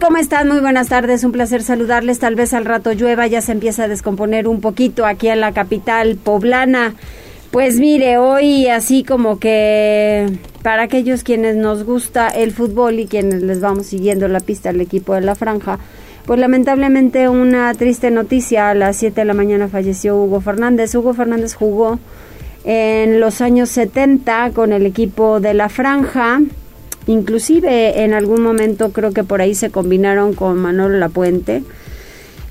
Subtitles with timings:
[0.00, 0.48] ¿Cómo están?
[0.48, 2.18] Muy buenas tardes, un placer saludarles.
[2.18, 5.52] Tal vez al rato llueva, ya se empieza a descomponer un poquito aquí en la
[5.52, 6.94] capital poblana.
[7.50, 10.26] Pues mire, hoy así como que
[10.62, 14.80] para aquellos quienes nos gusta el fútbol y quienes les vamos siguiendo la pista al
[14.80, 15.78] equipo de la franja,
[16.26, 20.94] pues lamentablemente una triste noticia, a las 7 de la mañana falleció Hugo Fernández.
[20.94, 21.98] Hugo Fernández jugó
[22.64, 26.40] en los años 70 con el equipo de la franja,
[27.06, 31.62] inclusive en algún momento creo que por ahí se combinaron con Manolo Lapuente.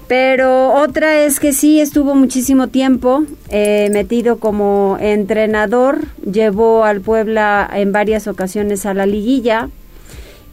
[0.07, 7.69] Pero otra es que sí estuvo muchísimo tiempo eh, metido como entrenador, llevó al Puebla
[7.73, 9.69] en varias ocasiones a la liguilla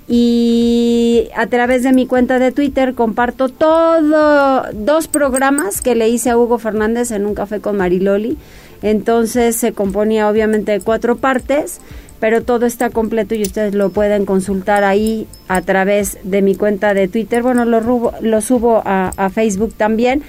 [0.06, 6.30] y a través de mi cuenta de Twitter comparto todo dos programas que le hice
[6.30, 8.38] a Hugo Fernández en un café con Mariloli.
[8.80, 11.80] Entonces se componía obviamente de cuatro partes
[12.20, 16.94] pero todo está completo y ustedes lo pueden consultar ahí a través de mi cuenta
[16.94, 17.42] de Twitter.
[17.42, 20.22] Bueno, lo, lo subo a, Facebook también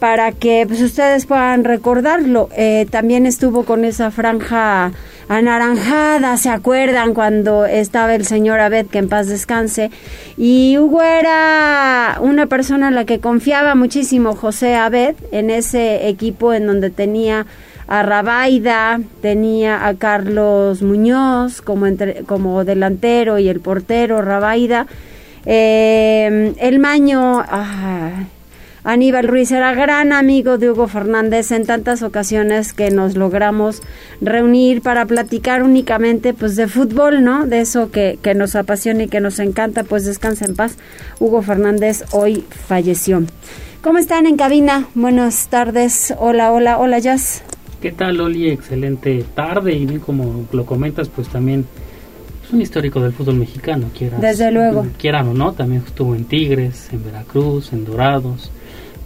[0.00, 2.48] para que pues, ustedes puedan recordarlo.
[2.56, 4.92] Eh, también estuvo con esa franja
[5.28, 9.90] anaranjada, ¿se acuerdan cuando estaba el señor Abed, que en paz descanse?
[10.36, 16.54] Y Hugo era una persona en la que confiaba muchísimo José Abed en ese equipo
[16.54, 17.46] en donde tenía
[17.88, 21.86] a Rabaida, tenía a Carlos Muñoz como,
[22.26, 24.86] como delantero y el portero Rabaida.
[25.46, 28.24] Eh, el Maño, ah,
[28.84, 33.82] Aníbal Ruiz era gran amigo de Hugo Fernández en tantas ocasiones que nos logramos
[34.20, 37.46] reunir para platicar únicamente pues de fútbol, ¿no?
[37.46, 40.76] De eso que, que nos apasiona y que nos encanta, pues descansa en paz.
[41.20, 43.22] Hugo Fernández hoy falleció.
[43.80, 44.86] ¿Cómo están en cabina?
[44.94, 46.14] Buenas tardes.
[46.18, 47.42] Hola, hola, hola, Jazz.
[47.80, 48.50] ¿Qué tal, Loli?
[48.50, 51.64] Excelente tarde y bien como lo comentas, pues también
[52.44, 54.20] es un histórico del fútbol mexicano, quieras.
[54.20, 54.86] Desde luego.
[54.98, 58.50] Quieran o no, también estuvo en Tigres, en Veracruz, en Dorados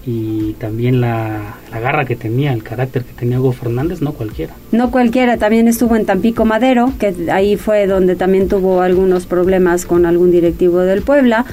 [0.07, 4.55] y también la, la, garra que tenía, el carácter que tenía Hugo Fernández, no cualquiera.
[4.73, 9.85] No cualquiera, también estuvo en Tampico Madero, que ahí fue donde también tuvo algunos problemas
[9.85, 11.45] con algún directivo del Puebla.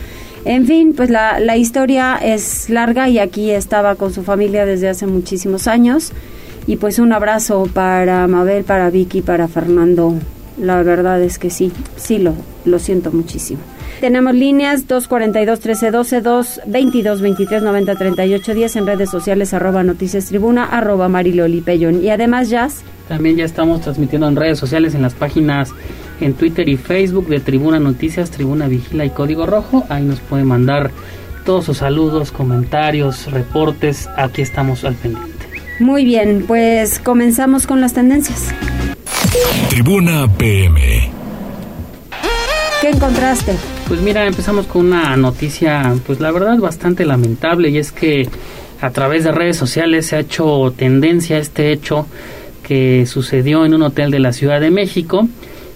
[0.46, 4.88] En fin, pues la, la historia es larga y aquí estaba con su familia desde
[4.88, 6.14] hace muchísimos años.
[6.70, 10.14] Y pues un abrazo para Mabel, para Vicky, para Fernando.
[10.62, 13.60] La verdad es que sí, sí lo, lo siento muchísimo.
[14.02, 16.22] Tenemos líneas 242-1312,
[16.68, 22.04] 222-2390-38 10 en redes sociales, arroba noticias tribuna, arroba mariloli pellón.
[22.04, 22.84] Y además, Jazz.
[23.08, 25.74] También ya estamos transmitiendo en redes sociales, en las páginas
[26.22, 29.86] en Twitter y Facebook de Tribuna Noticias, Tribuna Vigila y Código Rojo.
[29.90, 30.92] Ahí nos pueden mandar
[31.46, 34.08] todos sus saludos, comentarios, reportes.
[34.16, 35.29] Aquí estamos al pendiente.
[35.80, 38.54] Muy bien, pues comenzamos con las tendencias.
[39.70, 41.10] Tribuna PM.
[42.82, 43.56] ¿Qué encontraste?
[43.88, 48.28] Pues mira, empezamos con una noticia, pues la verdad bastante lamentable y es que
[48.82, 52.08] a través de redes sociales se ha hecho tendencia este hecho
[52.64, 55.28] que sucedió en un hotel de la Ciudad de México.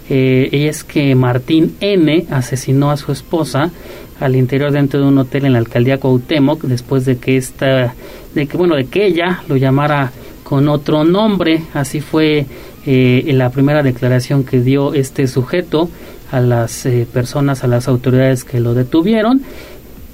[0.09, 3.71] Eh, es que Martín N asesinó a su esposa
[4.19, 7.93] al interior dentro de un hotel en la alcaldía Cuauhtémoc después de que esta
[8.35, 10.11] de que bueno de que ella lo llamara
[10.43, 11.63] con otro nombre.
[11.73, 12.45] Así fue
[12.85, 15.89] eh, la primera declaración que dio este sujeto
[16.31, 19.41] a las eh, personas a las autoridades que lo detuvieron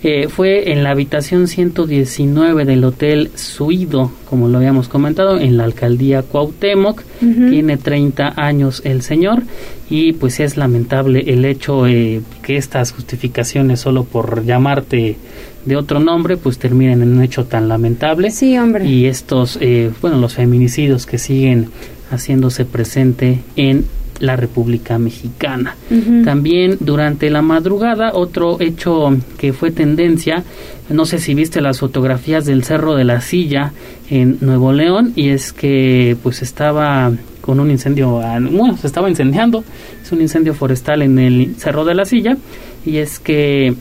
[0.01, 5.65] eh, fue en la habitación 119 del Hotel Suido, como lo habíamos comentado, en la
[5.65, 7.03] alcaldía Cuauhtémoc.
[7.19, 9.43] Tiene 30 años el señor
[9.89, 15.17] y pues es lamentable el hecho eh, que estas justificaciones solo por llamarte
[15.65, 18.31] de otro nombre pues terminen en un hecho tan lamentable.
[18.31, 18.85] Sí, hombre.
[18.85, 21.69] Y estos, eh, bueno, los feminicidios que siguen
[22.09, 23.85] haciéndose presente en
[24.19, 25.75] la República Mexicana.
[26.23, 30.43] También durante la madrugada, otro hecho que fue tendencia,
[30.89, 33.73] no sé si viste las fotografías del Cerro de la Silla
[34.09, 37.11] en Nuevo León, y es que pues estaba
[37.41, 39.63] con un incendio, ah, bueno, se estaba incendiando,
[40.03, 42.37] es un incendio forestal en el Cerro de la Silla,
[42.85, 43.75] y es que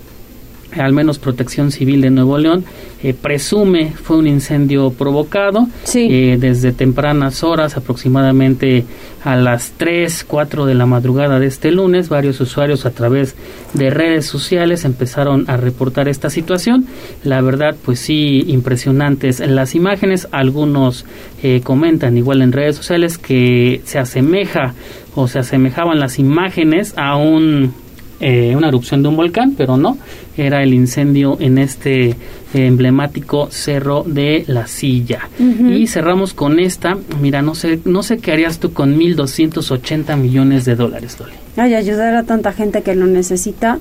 [0.76, 2.64] al menos Protección Civil de Nuevo León,
[3.02, 8.84] eh, presume fue un incendio provocado eh, desde tempranas horas, aproximadamente
[9.24, 12.08] a las 3, 4 de la madrugada de este lunes.
[12.08, 13.36] Varios usuarios a través
[13.74, 16.86] de redes sociales empezaron a reportar esta situación.
[17.22, 20.28] La verdad, pues sí, impresionantes las imágenes.
[20.32, 21.04] Algunos
[21.42, 24.74] eh, comentan igual en redes sociales que se asemeja
[25.14, 27.72] o se asemejaban las imágenes a un
[28.20, 29.96] eh, una erupción de un volcán, pero no,
[30.36, 32.16] era el incendio en este
[32.54, 35.28] emblemático cerro de la silla.
[35.38, 40.64] Y cerramos con esta, mira, no sé, no sé qué harías tú con 1.280 millones
[40.64, 41.32] de dólares, Dolly.
[41.56, 43.78] Ay, ayudar a tanta gente que lo necesita.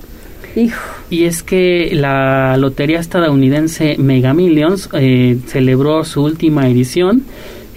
[0.56, 0.80] Hijo.
[1.10, 7.24] Y es que la lotería estadounidense Mega Millions eh, celebró su última edición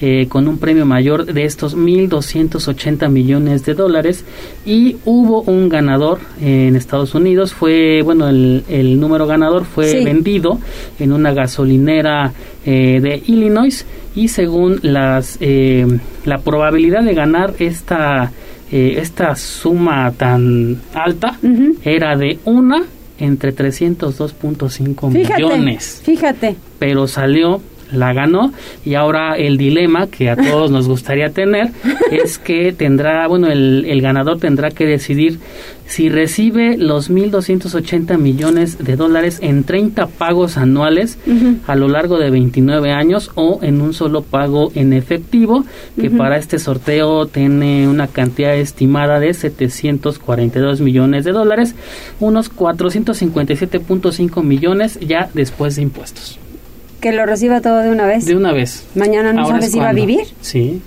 [0.01, 4.25] eh, con un premio mayor de estos 1.280 millones de dólares.
[4.65, 10.59] Y hubo un ganador en Estados Unidos, fue, bueno, el, el número ganador fue vendido
[10.99, 12.33] en una gasolinera
[12.65, 13.85] eh, de Illinois.
[14.15, 15.85] Y según las, eh,
[16.25, 18.31] la probabilidad de ganar esta,
[18.71, 21.37] esta suma tan alta
[21.83, 22.83] era de una
[23.21, 26.01] entre 302.5 millones.
[26.03, 26.55] Fíjate.
[26.79, 28.53] Pero salió la ganó.
[28.85, 31.71] Y ahora el dilema que a todos nos gustaría tener
[32.11, 35.39] es que tendrá, bueno, el, el ganador tendrá que decidir
[35.91, 41.17] si recibe los 1.280 millones de dólares en 30 pagos anuales
[41.67, 45.65] a lo largo de 29 años o en un solo pago en efectivo,
[45.99, 51.75] que para este sorteo tiene una cantidad estimada de 742 millones de dólares,
[52.21, 56.39] unos 457.5 millones ya después de impuestos.
[57.01, 58.25] Que lo reciba todo de una vez.
[58.25, 58.85] De una vez.
[58.95, 60.21] Mañana no sabes si va a vivir.
[60.41, 60.81] Sí.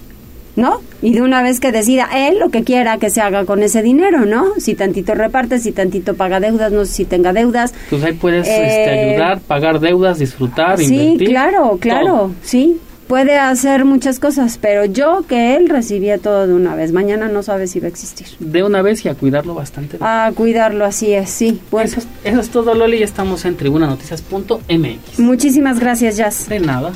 [0.56, 0.80] ¿No?
[1.02, 3.82] Y de una vez que decida él lo que quiera que se haga con ese
[3.82, 4.52] dinero, ¿no?
[4.58, 7.74] Si tantito reparte, si tantito paga deudas, no sé si tenga deudas.
[7.90, 13.38] Pues ahí puedes este, eh, ayudar, pagar deudas, disfrutar, sí, Sí, claro, claro, sí puede
[13.38, 16.92] hacer muchas cosas, pero yo que él recibía todo de una vez.
[16.92, 18.26] Mañana no sabe si va a existir.
[18.38, 19.98] De una vez y a cuidarlo bastante.
[20.00, 21.60] A cuidarlo, así es, sí.
[21.80, 22.98] Eso, es, todo, Loli.
[22.98, 25.18] Ya estamos en tribunanoticias.mx.
[25.18, 26.48] Muchísimas gracias, Jazz.
[26.48, 26.92] De nada.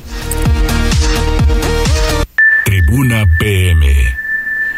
[2.64, 4.17] Tribuna PM.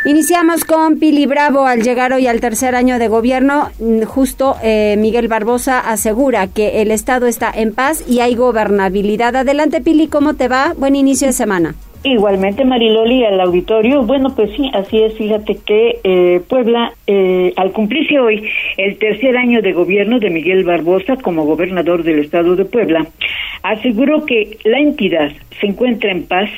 [0.07, 1.67] Iniciamos con Pili Bravo.
[1.67, 6.81] Al llegar hoy al tercer año de gobierno, mm, justo eh, Miguel Barbosa asegura que
[6.81, 9.37] el Estado está en paz y hay gobernabilidad.
[9.37, 10.73] Adelante, Pili, ¿cómo te va?
[10.75, 11.75] Buen inicio de semana.
[12.03, 14.03] Igualmente, Mariloli, al auditorio.
[14.05, 15.19] Bueno, pues sí, así es.
[15.19, 18.49] Fíjate que eh, Puebla, eh, al cumplirse hoy
[18.79, 23.07] el tercer año de gobierno de Miguel Barbosa como gobernador del estado de Puebla,
[23.63, 25.31] aseguró que la entidad
[25.61, 26.49] se encuentra en paz,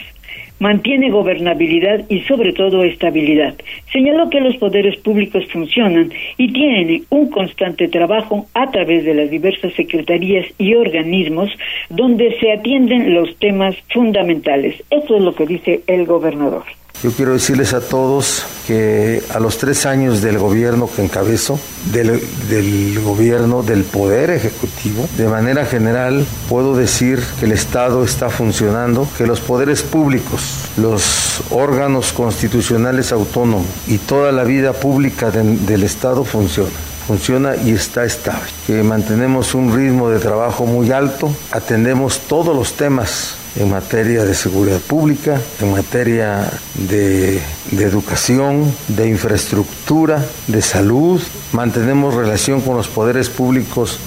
[0.63, 3.55] mantiene gobernabilidad y sobre todo estabilidad.
[3.93, 9.29] Señaló que los poderes públicos funcionan y tienen un constante trabajo a través de las
[9.29, 11.51] diversas secretarías y organismos
[11.91, 14.81] donde se atienden los temas fundamentales.
[14.89, 16.63] Eso es lo que dice el gobernador.
[17.03, 21.59] Yo quiero decirles a todos que a los tres años del gobierno que encabezo,
[21.91, 29.09] del, gobierno, del poder ejecutivo, de manera general puedo decir que el Estado está funcionando,
[29.19, 36.23] que los poderes públicos, los órganos constitucionales autónomos y toda la vida pública del Estado
[36.23, 38.49] funcionan funciona y está estable.
[38.67, 44.35] Que mantenemos un ritmo de trabajo muy alto, atendemos todos los temas en materia de
[44.35, 47.41] seguridad pública, en materia de,
[47.73, 51.21] educación, de infraestructura, de salud.
[51.53, 53.99] Mantenemos relación con los poderes públicos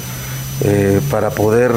[0.62, 1.72] eh, para poder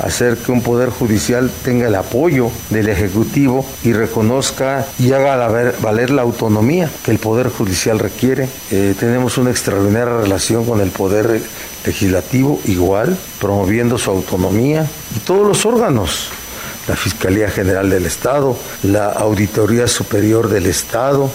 [0.00, 5.36] hacer que un poder judicial tenga el apoyo del Ejecutivo y reconozca y haga
[5.80, 8.48] valer la autonomía que el poder judicial requiere.
[8.70, 11.40] Eh, tenemos una extraordinaria relación con el poder
[11.84, 16.30] legislativo igual, promoviendo su autonomía y todos los órganos
[16.86, 21.30] la Fiscalía General del Estado, la Auditoría Superior del Estado,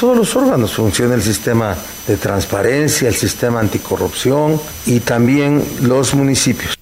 [0.00, 6.76] todos los órganos funciona el sistema de transparencia, el sistema anticorrupción y también los municipios.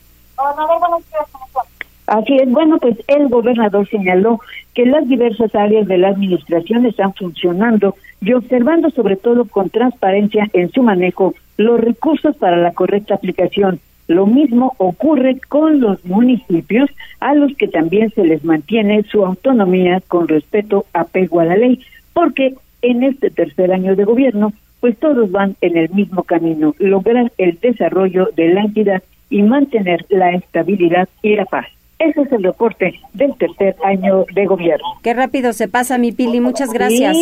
[2.07, 4.41] Así es, bueno, pues el gobernador señaló
[4.75, 10.49] que las diversas áreas de la administración están funcionando y observando sobre todo con transparencia
[10.53, 13.81] en su manejo los recursos para la correcta aplicación.
[14.07, 16.89] Lo mismo ocurre con los municipios
[17.19, 21.81] a los que también se les mantiene su autonomía con respeto apego a la ley,
[22.13, 27.33] porque en este tercer año de gobierno, pues todos van en el mismo camino, lograr
[27.37, 31.67] el desarrollo de la entidad y mantener la estabilidad y la paz.
[31.99, 34.87] Ese es el reporte del tercer año de gobierno.
[35.03, 36.41] Qué rápido se pasa, mi Pili.
[36.41, 37.17] Muchas gracias.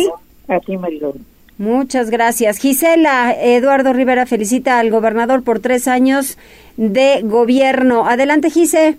[0.47, 1.25] a ti, Marilón.
[1.57, 2.57] Muchas gracias.
[2.57, 6.37] Gisela, Eduardo Rivera felicita al gobernador por tres años
[6.75, 8.05] de gobierno.
[8.05, 8.97] Adelante, Gise.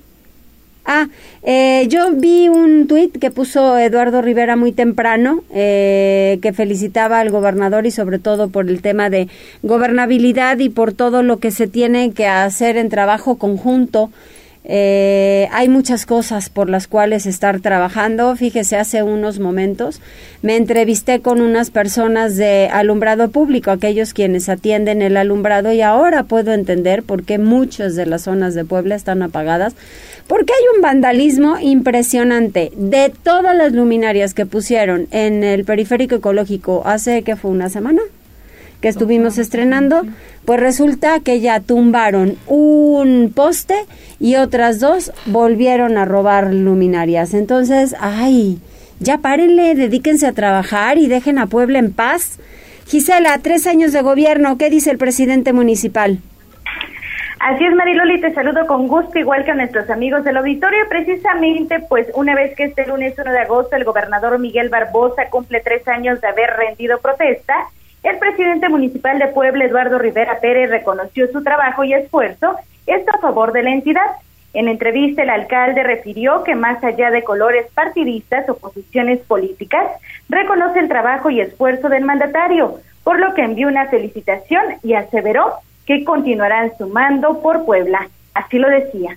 [0.88, 1.08] Ah,
[1.42, 7.30] eh, yo vi un tuit que puso Eduardo Rivera muy temprano, eh, que felicitaba al
[7.30, 9.26] gobernador y sobre todo por el tema de
[9.64, 14.10] gobernabilidad y por todo lo que se tiene que hacer en trabajo conjunto
[14.68, 18.34] eh, hay muchas cosas por las cuales estar trabajando.
[18.34, 20.00] Fíjese, hace unos momentos
[20.42, 26.24] me entrevisté con unas personas de alumbrado público, aquellos quienes atienden el alumbrado, y ahora
[26.24, 29.74] puedo entender por qué muchas de las zonas de Puebla están apagadas,
[30.28, 36.82] porque hay un vandalismo impresionante de todas las luminarias que pusieron en el periférico ecológico
[36.84, 38.02] hace que fue una semana
[38.80, 40.02] que estuvimos estrenando,
[40.44, 43.74] pues resulta que ya tumbaron un poste
[44.20, 47.32] y otras dos volvieron a robar luminarias.
[47.32, 48.58] Entonces, ay,
[49.00, 52.38] ya párenle, dedíquense a trabajar y dejen a Puebla en paz.
[52.86, 56.20] Gisela, tres años de gobierno, ¿qué dice el presidente municipal?
[57.38, 60.88] Así es, Mariloli, te saludo con gusto, igual que a nuestros amigos del auditorio.
[60.88, 65.60] Precisamente, pues una vez que este lunes 1 de agosto el gobernador Miguel Barbosa cumple
[65.60, 67.54] tres años de haber rendido protesta,
[68.02, 73.18] el presidente municipal de Puebla, Eduardo Rivera Pérez, reconoció su trabajo y esfuerzo, esto a
[73.18, 74.06] favor de la entidad.
[74.54, 79.90] En entrevista, el alcalde refirió que más allá de colores partidistas o posiciones políticas,
[80.28, 85.54] reconoce el trabajo y esfuerzo del mandatario, por lo que envió una felicitación y aseveró
[85.86, 88.08] que continuarán sumando por Puebla.
[88.34, 89.16] Así lo decía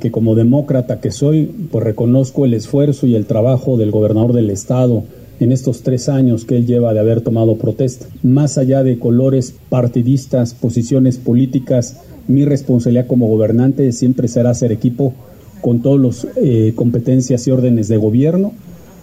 [0.00, 4.50] que como demócrata que soy, pues reconozco el esfuerzo y el trabajo del gobernador del
[4.50, 5.04] estado,
[5.38, 8.06] en estos tres años que él lleva de haber tomado protesta.
[8.22, 15.14] Más allá de colores partidistas, posiciones políticas, mi responsabilidad como gobernante siempre será hacer equipo
[15.60, 18.52] con todas las eh, competencias y órdenes de gobierno.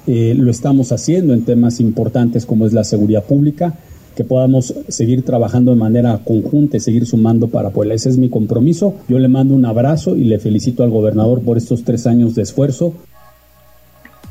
[0.07, 3.75] Eh, lo estamos haciendo en temas importantes como es la seguridad pública,
[4.19, 7.93] que podamos seguir trabajando de manera conjunta y seguir sumando para Puebla.
[7.93, 8.95] Ese es mi compromiso.
[9.07, 12.41] Yo le mando un abrazo y le felicito al gobernador por estos tres años de
[12.41, 12.93] esfuerzo.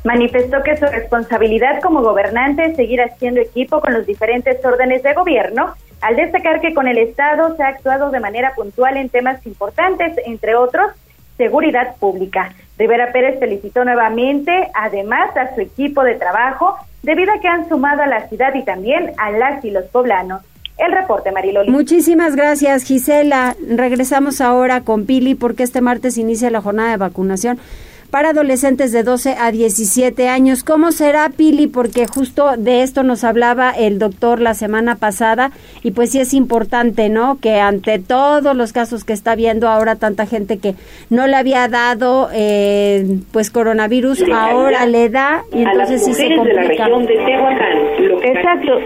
[0.03, 5.15] Manifestó que su responsabilidad como gobernante es seguir haciendo equipo con los diferentes órdenes de
[5.15, 9.43] gobierno, al destacar que con el Estado se ha actuado de manera puntual en temas
[9.47, 10.91] importantes, entre otros,
[11.35, 12.53] seguridad pública.
[12.79, 18.01] Rivera Pérez felicitó nuevamente, además, a su equipo de trabajo, debido a que han sumado
[18.01, 20.41] a la ciudad y también a las y los poblanos.
[20.77, 21.69] El reporte, Mariloli.
[21.69, 23.57] Muchísimas gracias, Gisela.
[23.69, 27.59] Regresamos ahora con Pili porque este martes inicia la jornada de vacunación
[28.11, 30.63] para adolescentes de 12 a 17 años.
[30.63, 31.67] ¿Cómo será, Pili?
[31.67, 35.51] Porque justo de esto nos hablaba el doctor la semana pasada
[35.83, 37.37] y pues sí es importante, ¿no?
[37.39, 40.73] Que ante todos los casos que está viendo ahora tanta gente que
[41.09, 46.87] no le había dado eh, pues coronavirus, ahora le da y entonces sí se complica.
[48.23, 48.79] exacto,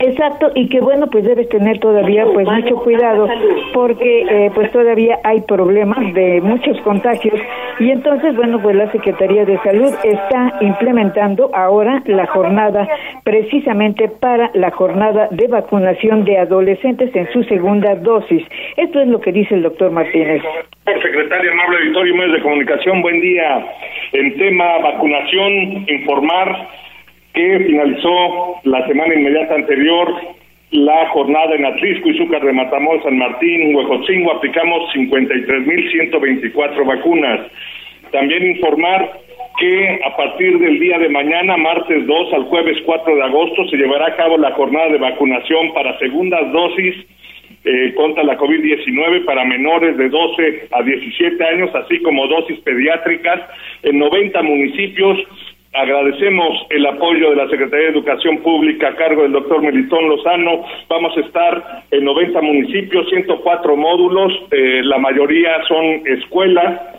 [0.00, 3.28] exacto y que bueno pues debes tener todavía pues mucho cuidado
[3.72, 7.40] porque eh, pues todavía hay problemas de muchos contagios
[7.78, 12.88] y entonces bueno, pues la Secretaría de Salud está implementando ahora la jornada
[13.22, 18.42] precisamente para la jornada de vacunación de adolescentes en su segunda dosis.
[18.76, 20.42] Esto es lo que dice el doctor Martínez.
[20.84, 23.66] Secretaria, amable auditorio y medios de comunicación, buen día.
[24.12, 26.68] En tema vacunación, informar
[27.34, 30.08] que finalizó la semana inmediata anterior
[30.70, 37.40] la jornada en Atlisco y Zúcar de Matamoros, San Martín, Huejotzingo, aplicamos 53.124 vacunas.
[38.14, 39.10] También informar
[39.58, 43.76] que a partir del día de mañana, martes 2 al jueves 4 de agosto, se
[43.76, 46.94] llevará a cabo la jornada de vacunación para segundas dosis
[47.64, 53.40] eh, contra la COVID-19 para menores de 12 a 17 años, así como dosis pediátricas
[53.82, 55.18] en 90 municipios.
[55.72, 60.64] Agradecemos el apoyo de la Secretaría de Educación Pública a cargo del doctor Melitón Lozano.
[60.88, 66.93] Vamos a estar en 90 municipios, 104 módulos, eh, la mayoría son escuelas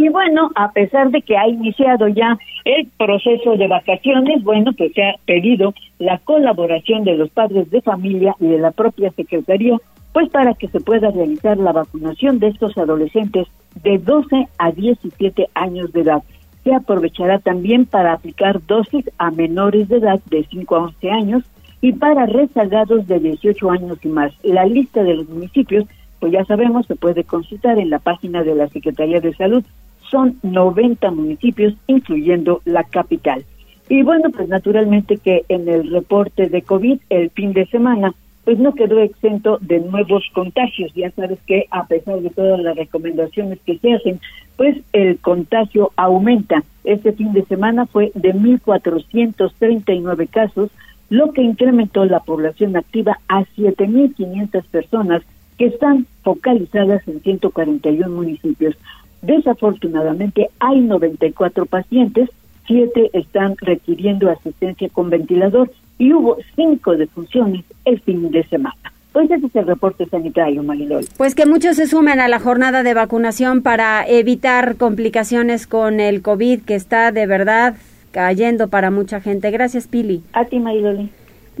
[0.00, 4.94] y bueno, a pesar de que ha iniciado ya el proceso de vacaciones, bueno, pues
[4.94, 9.76] se ha pedido la colaboración de los padres de familia y de la propia Secretaría,
[10.14, 13.46] pues para que se pueda realizar la vacunación de estos adolescentes
[13.82, 16.22] de 12 a 17 años de edad.
[16.64, 21.42] Se aprovechará también para aplicar dosis a menores de edad de 5 a 11 años
[21.82, 24.32] y para rezagados de 18 años y más.
[24.44, 25.84] La lista de los municipios,
[26.20, 29.62] pues ya sabemos, se puede consultar en la página de la Secretaría de Salud
[30.10, 33.44] son 90 municipios, incluyendo la capital.
[33.88, 38.14] Y bueno, pues naturalmente que en el reporte de COVID el fin de semana,
[38.44, 40.92] pues no quedó exento de nuevos contagios.
[40.94, 44.20] Ya sabes que a pesar de todas las recomendaciones que se hacen,
[44.56, 46.62] pues el contagio aumenta.
[46.84, 50.70] Este fin de semana fue de 1.439 casos,
[51.08, 55.22] lo que incrementó la población activa a 7.500 personas
[55.58, 58.76] que están focalizadas en 141 municipios.
[59.22, 62.28] Desafortunadamente hay 94 pacientes,
[62.66, 68.76] 7 están requiriendo asistencia con ventilador y hubo 5 defunciones el fin de semana.
[69.12, 71.04] Pues ese es el reporte sanitario, Marilol.
[71.16, 76.22] Pues que muchos se sumen a la jornada de vacunación para evitar complicaciones con el
[76.22, 77.74] COVID, que está de verdad
[78.12, 79.50] cayendo para mucha gente.
[79.50, 80.22] Gracias, Pili.
[80.32, 81.10] A ti, Mariloli.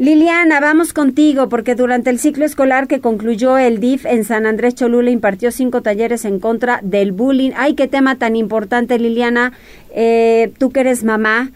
[0.00, 4.74] Liliana, vamos contigo porque durante el ciclo escolar que concluyó el DIF en San Andrés
[4.74, 7.50] Cholula impartió cinco talleres en contra del bullying.
[7.54, 9.52] Ay, qué tema tan importante, Liliana.
[9.94, 11.50] Eh, tú que eres mamá,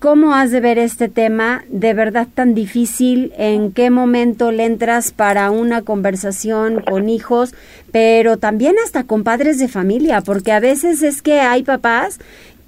[0.00, 3.32] ¿Cómo has de ver este tema de verdad tan difícil?
[3.38, 7.54] ¿En qué momento le entras para una conversación con hijos,
[7.90, 10.20] pero también hasta con padres de familia?
[10.20, 12.18] Porque a veces es que hay papás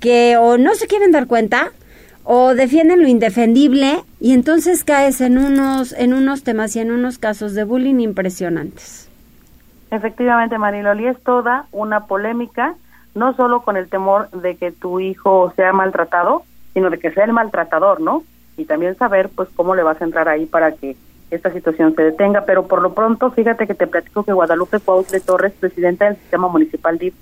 [0.00, 1.73] que o no se quieren dar cuenta
[2.28, 7.18] o defienden lo indefendible y entonces caes en unos en unos temas y en unos
[7.18, 9.09] casos de bullying impresionantes.
[9.92, 12.75] Efectivamente, Mariloli, es toda una polémica,
[13.14, 16.42] no solo con el temor de que tu hijo sea maltratado,
[16.75, 18.25] sino de que sea el maltratador, ¿no?
[18.56, 20.97] Y también saber, pues, cómo le vas a entrar ahí para que
[21.30, 22.45] esta situación se detenga.
[22.45, 26.49] Pero por lo pronto, fíjate que te platico que Guadalupe Cuautle Torres, presidenta del Sistema
[26.49, 27.14] Municipal DIF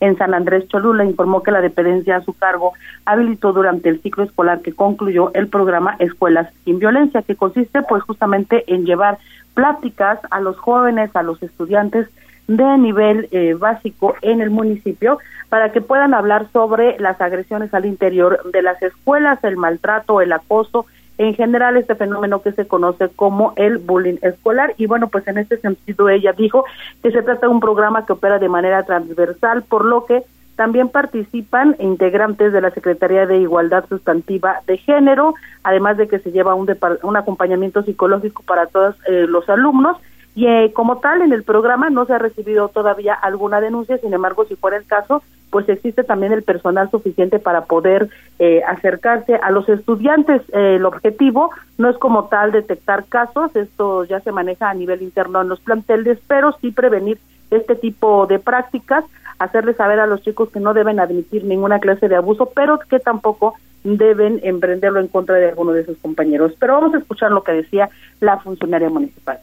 [0.00, 2.72] en San Andrés Cholula, informó que la dependencia a su cargo
[3.04, 8.02] habilitó durante el ciclo escolar que concluyó el programa Escuelas sin Violencia, que consiste, pues,
[8.02, 9.18] justamente en llevar
[9.54, 12.08] pláticas a los jóvenes, a los estudiantes
[12.46, 17.86] de nivel eh, básico en el municipio para que puedan hablar sobre las agresiones al
[17.86, 20.86] interior de las escuelas, el maltrato, el acoso,
[21.20, 24.72] en general este fenómeno que se conoce como el bullying escolar.
[24.78, 26.64] Y bueno pues en este sentido ella dijo
[27.02, 30.22] que se trata de un programa que opera de manera transversal por lo que
[30.56, 36.32] también participan integrantes de la Secretaría de Igualdad Sustantiva de Género, además de que se
[36.32, 39.98] lleva un, un acompañamiento psicológico para todos eh, los alumnos
[40.34, 44.14] y eh, como tal en el programa no se ha recibido todavía alguna denuncia, sin
[44.14, 48.08] embargo, si fuera el caso, pues existe también el personal suficiente para poder
[48.38, 50.42] eh, acercarse a los estudiantes.
[50.52, 55.02] Eh, el objetivo no es como tal detectar casos, esto ya se maneja a nivel
[55.02, 57.18] interno en los planteles, pero sí prevenir
[57.50, 59.04] este tipo de prácticas,
[59.40, 63.00] hacerles saber a los chicos que no deben admitir ninguna clase de abuso, pero que
[63.00, 66.52] tampoco deben emprenderlo en contra de alguno de sus compañeros.
[66.60, 67.90] Pero vamos a escuchar lo que decía
[68.20, 69.40] la funcionaria municipal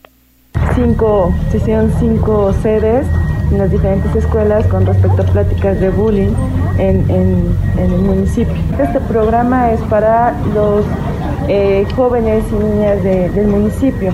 [0.78, 3.08] cinco, se hicieron cinco sedes
[3.52, 6.34] en las diferentes escuelas con respecto a pláticas de bullying
[6.78, 8.54] en, en, el municipio.
[8.80, 10.86] Este programa es para los
[11.48, 14.12] eh, jóvenes y niñas del municipio.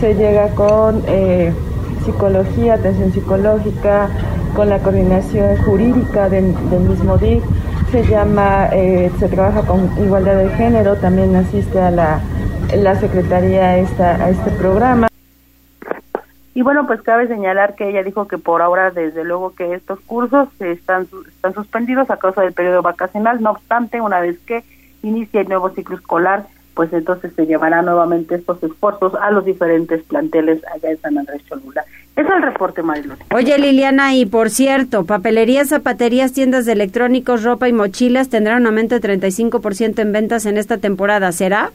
[0.00, 1.52] Se llega con eh,
[2.04, 4.08] psicología, atención psicológica,
[4.54, 6.54] con la coordinación jurídica del,
[6.86, 7.42] mismo DIC.
[7.92, 12.20] Se llama, eh, se trabaja con igualdad de género, también asiste a la,
[12.76, 15.08] la Secretaría esta, a este programa.
[16.54, 19.98] Y bueno, pues cabe señalar que ella dijo que por ahora, desde luego, que estos
[20.00, 23.42] cursos están, están suspendidos a causa del periodo vacacional.
[23.42, 24.62] No obstante, una vez que
[25.02, 30.02] inicie el nuevo ciclo escolar, pues entonces se llevarán nuevamente estos esfuerzos a los diferentes
[30.04, 31.84] planteles allá en San Andrés Cholula.
[32.16, 33.18] Es el reporte, Mariluz.
[33.32, 38.68] Oye, Liliana, y por cierto, papelerías, zapaterías, tiendas de electrónicos, ropa y mochilas tendrán un
[38.68, 41.32] aumento de 35% en ventas en esta temporada.
[41.32, 41.72] ¿Será?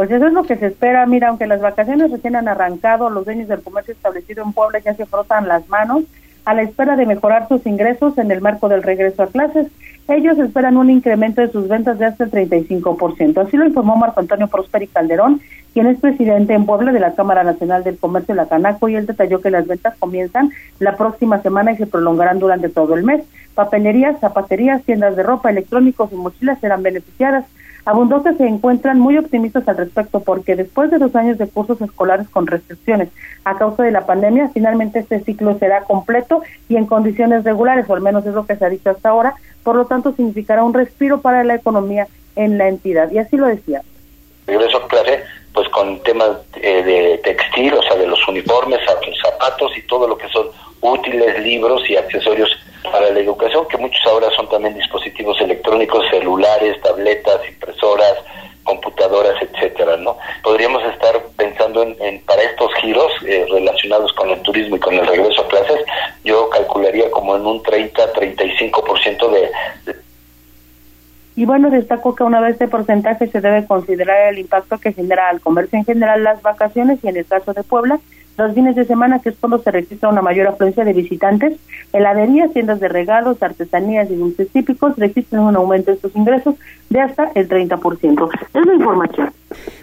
[0.00, 1.04] Pues eso es lo que se espera.
[1.04, 4.94] Mira, aunque las vacaciones recién han arrancado, los dueños del comercio establecido en Puebla ya
[4.94, 6.04] se frotan las manos
[6.46, 9.66] a la espera de mejorar sus ingresos en el marco del regreso a clases.
[10.08, 13.46] Ellos esperan un incremento de sus ventas de hasta el 35%.
[13.46, 15.42] Así lo informó Marco Antonio Prosperi Calderón,
[15.74, 19.04] quien es presidente en Puebla de la Cámara Nacional del Comercio La Canaco, y él
[19.04, 23.22] detalló que las ventas comienzan la próxima semana y se prolongarán durante todo el mes.
[23.54, 27.44] Papelerías, zapaterías, tiendas de ropa, electrónicos y mochilas serán beneficiadas.
[27.84, 32.28] Abundotes se encuentran muy optimistas al respecto porque después de dos años de cursos escolares
[32.28, 33.08] con restricciones
[33.44, 37.94] a causa de la pandemia, finalmente este ciclo será completo y en condiciones regulares, o
[37.94, 40.74] al menos es lo que se ha dicho hasta ahora, por lo tanto significará un
[40.74, 43.10] respiro para la economía en la entidad.
[43.10, 43.82] Y así lo decía.
[44.46, 45.22] Regreso a clase,
[45.54, 48.80] pues con temas eh, de textil, o sea, de los uniformes,
[49.22, 50.46] zapatos y todo lo que son
[50.80, 52.50] útiles, libros y accesorios
[52.84, 57.40] para la educación, que muchos ahora son también dispositivos electrónicos, celulares, tabletas,
[58.70, 60.16] computadoras, etcétera, ¿no?
[60.42, 65.06] Podríamos estar pensando en, para estos giros eh, relacionados con el turismo y con el
[65.06, 65.80] regreso a clases,
[66.24, 69.40] yo calcularía como en un 30-35% de,
[69.92, 70.00] de
[71.36, 75.28] y bueno, destaco que una vez este porcentaje se debe considerar el impacto que genera
[75.30, 77.98] al comercio en general las vacaciones y en el caso de Puebla,
[78.36, 81.58] los fines de semana, que es cuando se registra una mayor afluencia de visitantes,
[81.92, 86.56] heladerías, tiendas de regalos, artesanías y dulces típicos registran un aumento de estos ingresos
[86.90, 88.28] de hasta el 30%.
[88.54, 89.32] Es la información.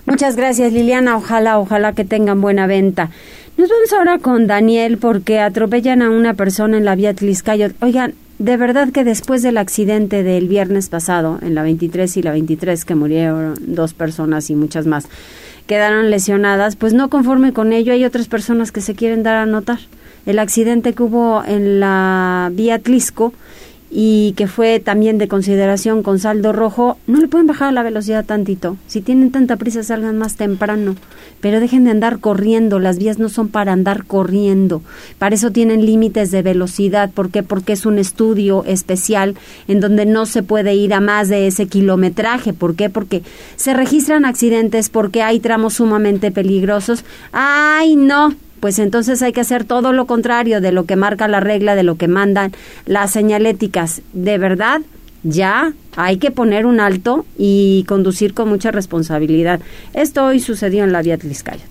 [0.05, 1.17] Muchas gracias, Liliana.
[1.17, 3.09] Ojalá, ojalá que tengan buena venta.
[3.57, 7.69] Nos vamos ahora con Daniel porque atropellan a una persona en la vía Tliscayo.
[7.81, 12.33] Oigan, de verdad que después del accidente del viernes pasado, en la 23 y la
[12.33, 15.07] 23, que murieron dos personas y muchas más,
[15.65, 19.47] quedaron lesionadas, pues no conforme con ello hay otras personas que se quieren dar a
[19.47, 19.79] notar.
[20.27, 23.33] El accidente que hubo en la vía Tlisco
[23.89, 28.25] y que fue también de consideración con saldo rojo, no le pueden bajar la velocidad
[28.25, 28.77] tantito.
[28.85, 30.95] Si tienen tanta prisa, salgan más temprano.
[31.39, 32.79] Pero dejen de andar corriendo.
[32.79, 34.81] Las vías no son para andar corriendo.
[35.19, 37.11] Para eso tienen límites de velocidad.
[37.11, 37.43] ¿Por qué?
[37.43, 39.35] Porque es un estudio especial
[39.67, 42.53] en donde no se puede ir a más de ese kilometraje.
[42.53, 42.89] ¿Por qué?
[42.89, 43.23] Porque
[43.55, 47.05] se registran accidentes, porque hay tramos sumamente peligrosos.
[47.31, 48.35] ¡Ay, no!
[48.59, 51.83] Pues entonces hay que hacer todo lo contrario de lo que marca la regla, de
[51.83, 52.51] lo que mandan
[52.85, 54.01] las señaléticas.
[54.13, 54.81] De verdad,
[55.23, 59.59] ya hay que poner un alto y conducir con mucha responsabilidad.
[59.93, 61.65] Esto hoy sucedió en la vía Tliscaya.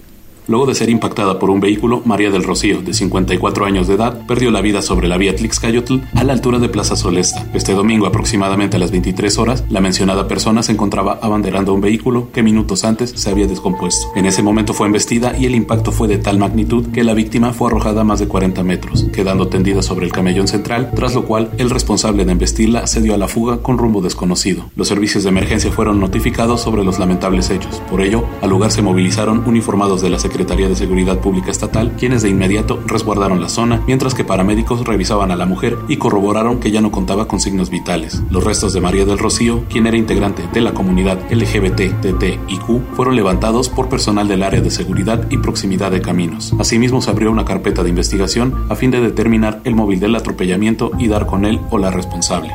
[0.48, 4.24] Luego de ser impactada por un vehículo, María del Rocío, de 54 años de edad,
[4.28, 7.44] perdió la vida sobre la vía Tlixcayotl a la altura de Plaza Solesta.
[7.52, 12.30] Este domingo, aproximadamente a las 23 horas, la mencionada persona se encontraba abanderando un vehículo
[12.32, 14.06] que minutos antes se había descompuesto.
[14.14, 17.52] En ese momento fue embestida y el impacto fue de tal magnitud que la víctima
[17.52, 21.24] fue arrojada a más de 40 metros, quedando tendida sobre el camellón central, tras lo
[21.24, 24.70] cual el responsable de embestirla se dio a la fuga con rumbo desconocido.
[24.76, 27.82] Los servicios de emergencia fueron notificados sobre los lamentables hechos.
[27.90, 31.92] Por ello, al lugar se movilizaron uniformados de la Secretaría Secretaría de Seguridad Pública Estatal,
[31.98, 36.60] quienes de inmediato resguardaron la zona, mientras que paramédicos revisaban a la mujer y corroboraron
[36.60, 38.22] que ya no contaba con signos vitales.
[38.28, 42.58] Los restos de María del Rocío, quien era integrante de la comunidad LGBT, TT y
[42.58, 46.52] Q, fueron levantados por personal del área de seguridad y proximidad de caminos.
[46.58, 50.90] Asimismo, se abrió una carpeta de investigación a fin de determinar el móvil del atropellamiento
[50.98, 52.52] y dar con él o la responsable.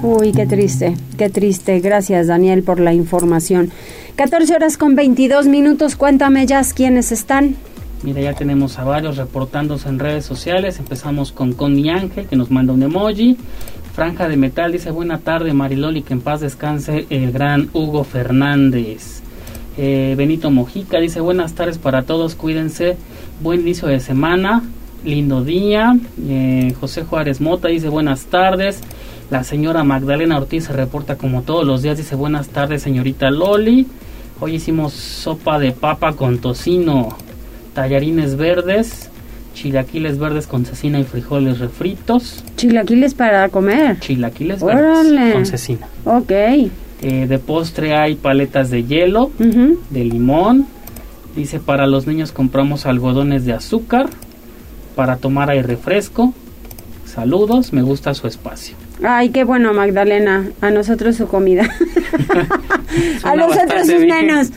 [0.00, 1.80] Uy, qué triste, qué triste.
[1.80, 3.72] Gracias, Daniel, por la información.
[4.14, 5.96] 14 horas con 22 minutos.
[5.96, 7.56] Cuéntame, Jazz, quiénes están.
[8.04, 10.78] Mira, ya tenemos a varios reportándose en redes sociales.
[10.78, 13.36] Empezamos con Connie Ángel, que nos manda un emoji.
[13.92, 19.22] Franja de Metal dice: Buena tarde, Mariloli, que en paz descanse el gran Hugo Fernández.
[19.76, 22.96] Eh, Benito Mojica dice: Buenas tardes para todos, cuídense.
[23.42, 24.62] Buen inicio de semana,
[25.04, 25.98] lindo día.
[26.28, 28.80] Eh, José Juárez Mota dice: Buenas tardes.
[29.30, 31.98] La señora Magdalena Ortiz se reporta como todos los días.
[31.98, 33.86] Dice: Buenas tardes, señorita Loli.
[34.40, 37.16] Hoy hicimos sopa de papa con tocino,
[37.74, 39.10] tallarines verdes,
[39.52, 42.42] chilaquiles verdes con cecina y frijoles refritos.
[42.56, 44.00] ¿Chilaquiles para comer?
[44.00, 45.88] Chilaquiles verdes con cecina.
[46.04, 46.30] Ok.
[46.30, 50.66] Eh, de postre hay paletas de hielo, de limón.
[51.36, 54.08] Dice, para los niños compramos algodones de azúcar.
[54.96, 56.32] Para tomar hay refresco.
[57.04, 58.74] Saludos, me gusta su espacio.
[59.02, 60.50] Ay, qué bueno, Magdalena.
[60.60, 61.62] A nosotros su comida.
[63.24, 64.50] a nosotros sus menos.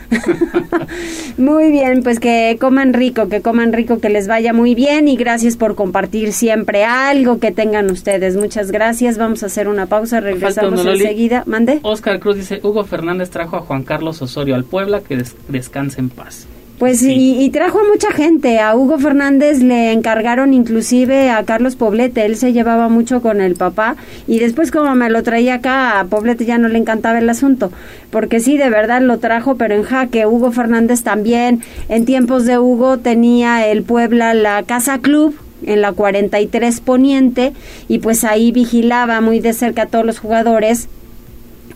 [1.36, 5.16] muy bien, pues que coman rico, que coman rico, que les vaya muy bien y
[5.16, 8.36] gracias por compartir siempre algo que tengan ustedes.
[8.36, 9.18] Muchas gracias.
[9.18, 11.44] Vamos a hacer una pausa, regresamos enseguida.
[11.46, 11.80] Mande.
[11.82, 16.10] Oscar Cruz dice, Hugo Fernández trajo a Juan Carlos Osorio al Puebla, que descanse en
[16.10, 16.46] paz.
[16.82, 18.58] Pues y, trajo a mucha gente.
[18.58, 22.24] A Hugo Fernández le encargaron inclusive a Carlos Poblete.
[22.24, 23.94] Él se llevaba mucho con el papá.
[24.26, 27.70] Y después como me lo traía acá, a Poblete ya no le encantaba el asunto.
[28.10, 30.26] Porque sí, de verdad lo trajo, pero en jaque.
[30.26, 31.62] Hugo Fernández también.
[31.88, 37.52] En tiempos de Hugo tenía el Puebla la Casa Club en la 43 Poniente.
[37.86, 40.88] Y pues ahí vigilaba muy de cerca a todos los jugadores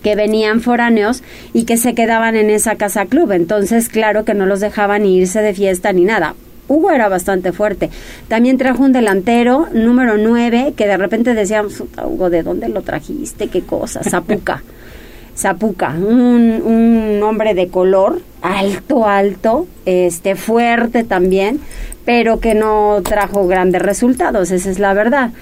[0.02, 3.32] que venían foráneos y que se quedaban en esa casa club.
[3.32, 6.34] Entonces, claro que no los dejaban irse de fiesta ni nada.
[6.68, 7.90] Hugo era bastante fuerte.
[8.28, 13.48] También trajo un delantero, número 9, que de repente decíamos, Hugo, ¿de dónde lo trajiste?
[13.48, 14.02] ¿Qué cosa?
[14.02, 14.62] Zapuca.
[15.36, 21.60] Zapuca, un, un hombre de color, alto, alto, este, fuerte también,
[22.06, 25.32] pero que no trajo grandes resultados, esa es la verdad.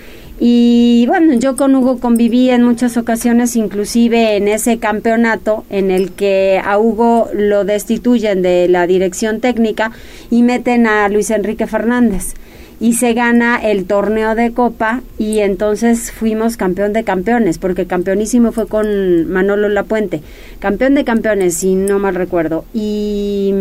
[0.40, 6.10] Y bueno, yo con Hugo conviví en muchas ocasiones, inclusive en ese campeonato en el
[6.10, 9.92] que a Hugo lo destituyen de la dirección técnica
[10.30, 12.34] y meten a Luis Enrique Fernández.
[12.80, 18.50] Y se gana el torneo de copa y entonces fuimos campeón de campeones, porque campeonísimo
[18.50, 20.20] fue con Manolo Lapuente.
[20.58, 22.64] Campeón de campeones, si no mal recuerdo.
[22.74, 23.54] Y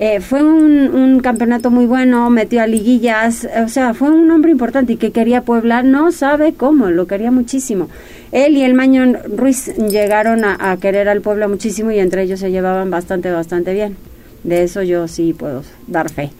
[0.00, 4.92] eh, fue un, campeonato muy bueno, metió a liguillas, o sea, fue un hombre importante
[4.92, 7.88] y que quería Puebla, no sabe cómo, lo quería muchísimo.
[8.30, 12.52] Él y el Mañón Ruiz llegaron a, querer al Puebla muchísimo y entre ellos se
[12.52, 13.96] llevaban bastante, bastante bien.
[14.44, 16.30] De eso yo sí puedo dar fe.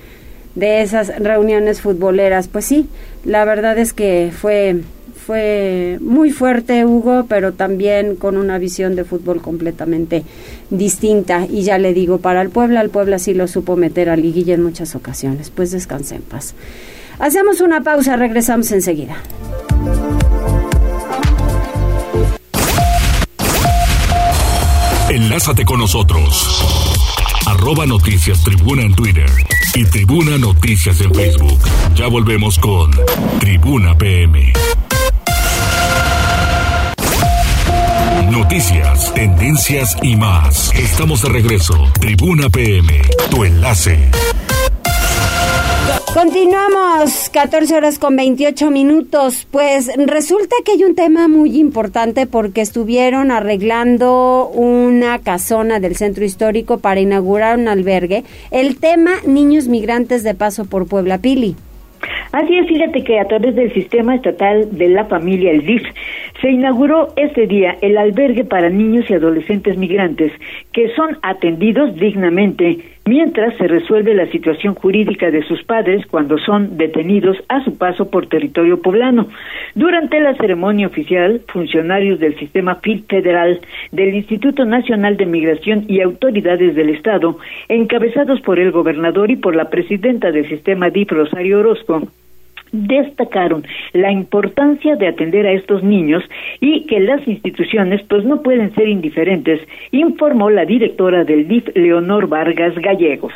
[0.55, 2.49] de esas reuniones futboleras.
[2.49, 2.89] Pues sí,
[3.25, 4.83] la verdad es que fue
[5.29, 10.25] fue muy fuerte Hugo, pero también con una visión de fútbol completamente
[10.71, 11.45] distinta.
[11.45, 14.55] Y ya le digo, para el Puebla, el Puebla sí lo supo meter a liguilla
[14.55, 15.51] en muchas ocasiones.
[15.51, 16.55] Pues descanse en paz.
[17.19, 19.17] Hacemos una pausa, regresamos enseguida.
[25.11, 26.65] Enlázate con nosotros.
[27.47, 29.31] Arroba Noticias Tribuna en Twitter
[29.75, 31.61] y Tribuna Noticias en Facebook.
[31.97, 32.91] Ya volvemos con
[33.41, 34.55] Tribuna PM.
[38.39, 40.73] Noticias, tendencias y más.
[40.73, 41.75] Estamos de regreso.
[42.01, 43.99] Tribuna PM, tu enlace.
[46.15, 49.49] Continuamos, 14 horas con 28 minutos.
[49.51, 56.25] Pues resulta que hay un tema muy importante porque estuvieron arreglando una casona del centro
[56.25, 58.23] histórico para inaugurar un albergue.
[58.53, 61.57] El tema niños migrantes de paso por Puebla Pili.
[62.33, 65.83] Así es, fíjate que a través del Sistema Estatal de la Familia, el DIF,
[66.41, 70.33] se inauguró este día el albergue para niños y adolescentes migrantes
[70.73, 76.77] que son atendidos dignamente mientras se resuelve la situación jurídica de sus padres cuando son
[76.77, 79.29] detenidos a su paso por territorio poblano.
[79.75, 83.61] Durante la ceremonia oficial, funcionarios del sistema federal,
[83.93, 89.57] del Instituto Nacional de Migración y autoridades del Estado, encabezados por el gobernador y por
[89.57, 92.09] la presidenta del sistema DIF, Rosario Orozco,
[92.73, 96.23] destacaron la importancia de atender a estos niños
[96.61, 102.29] y que las instituciones pues no pueden ser indiferentes, informó la directora del DIF Leonor
[102.29, 103.33] Vargas Gallegos.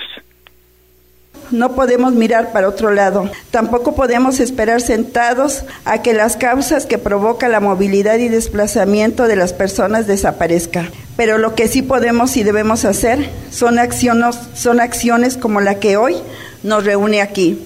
[1.50, 3.28] No podemos mirar para otro lado.
[3.50, 9.36] Tampoco podemos esperar sentados a que las causas que provoca la movilidad y desplazamiento de
[9.36, 10.88] las personas desaparezcan.
[11.16, 13.18] Pero lo que sí podemos y debemos hacer
[13.50, 16.14] son acciones, son acciones como la que hoy
[16.62, 17.58] nos reúne aquí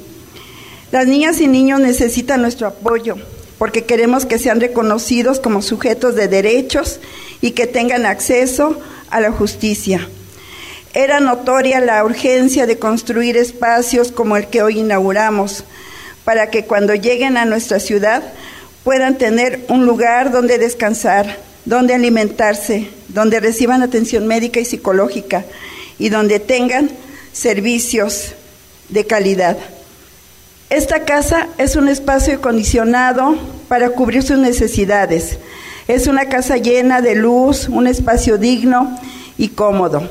[0.96, 3.16] las niñas y niños necesitan nuestro apoyo
[3.58, 7.00] porque queremos que sean reconocidos como sujetos de derechos
[7.42, 8.80] y que tengan acceso
[9.10, 10.08] a la justicia.
[10.94, 15.64] Era notoria la urgencia de construir espacios como el que hoy inauguramos,
[16.24, 18.22] para que cuando lleguen a nuestra ciudad
[18.82, 25.44] puedan tener un lugar donde descansar, donde alimentarse, donde reciban atención médica y psicológica
[25.98, 26.90] y donde tengan
[27.34, 28.32] servicios
[28.88, 29.58] de calidad.
[30.68, 33.36] Esta casa es un espacio acondicionado
[33.68, 35.38] para cubrir sus necesidades.
[35.86, 38.98] Es una casa llena de luz, un espacio digno
[39.38, 40.08] y cómodo.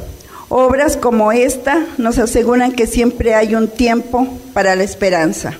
[0.47, 5.57] Obras como esta nos aseguran que siempre hay un tiempo para la esperanza.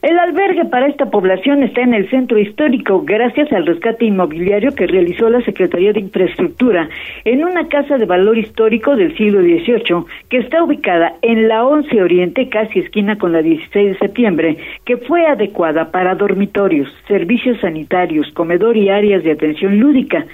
[0.00, 4.86] El albergue para esta población está en el centro histórico gracias al rescate inmobiliario que
[4.86, 6.88] realizó la Secretaría de Infraestructura
[7.24, 12.00] en una casa de valor histórico del siglo XVIII que está ubicada en la 11
[12.00, 18.30] Oriente, casi esquina con la 16 de septiembre, que fue adecuada para dormitorios, servicios sanitarios,
[18.34, 20.24] comedor y áreas de atención lúdica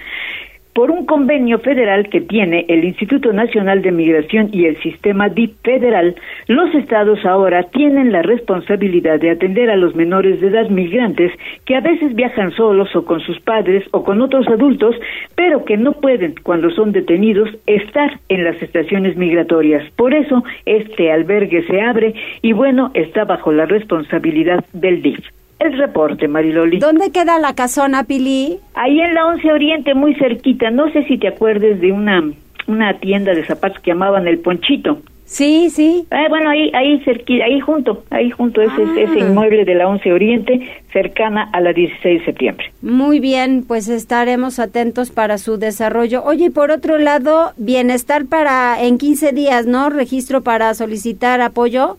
[0.74, 5.54] por un convenio federal que tiene el Instituto Nacional de Migración y el sistema DIP
[5.62, 6.16] federal,
[6.48, 11.32] los estados ahora tienen la responsabilidad de atender a los menores de edad migrantes
[11.64, 14.96] que a veces viajan solos o con sus padres o con otros adultos,
[15.37, 19.88] pero que no pueden, cuando son detenidos, estar en las estaciones migratorias.
[19.92, 25.24] Por eso, este albergue se abre y bueno, está bajo la responsabilidad del DIF.
[25.64, 26.79] El reporte, Mariloli.
[26.79, 28.59] ¿Dónde queda la casona, Pili?
[28.74, 30.70] Ahí en la 11 Oriente, muy cerquita.
[30.70, 32.22] No sé si te acuerdes de una,
[32.66, 34.98] una tienda de zapatos que llamaban El Ponchito.
[35.24, 36.07] Sí, sí.
[36.11, 39.27] Ah, bueno, ahí, ahí cerquita, ahí junto, ahí junto ese, ese ah.
[39.27, 42.66] inmueble de la 11 Oriente, cercana a la 16 de septiembre.
[42.83, 46.22] Muy bien, pues estaremos atentos para su desarrollo.
[46.24, 49.88] Oye, y por otro lado, bienestar para en 15 días, ¿no?
[49.88, 51.96] Registro para solicitar apoyo.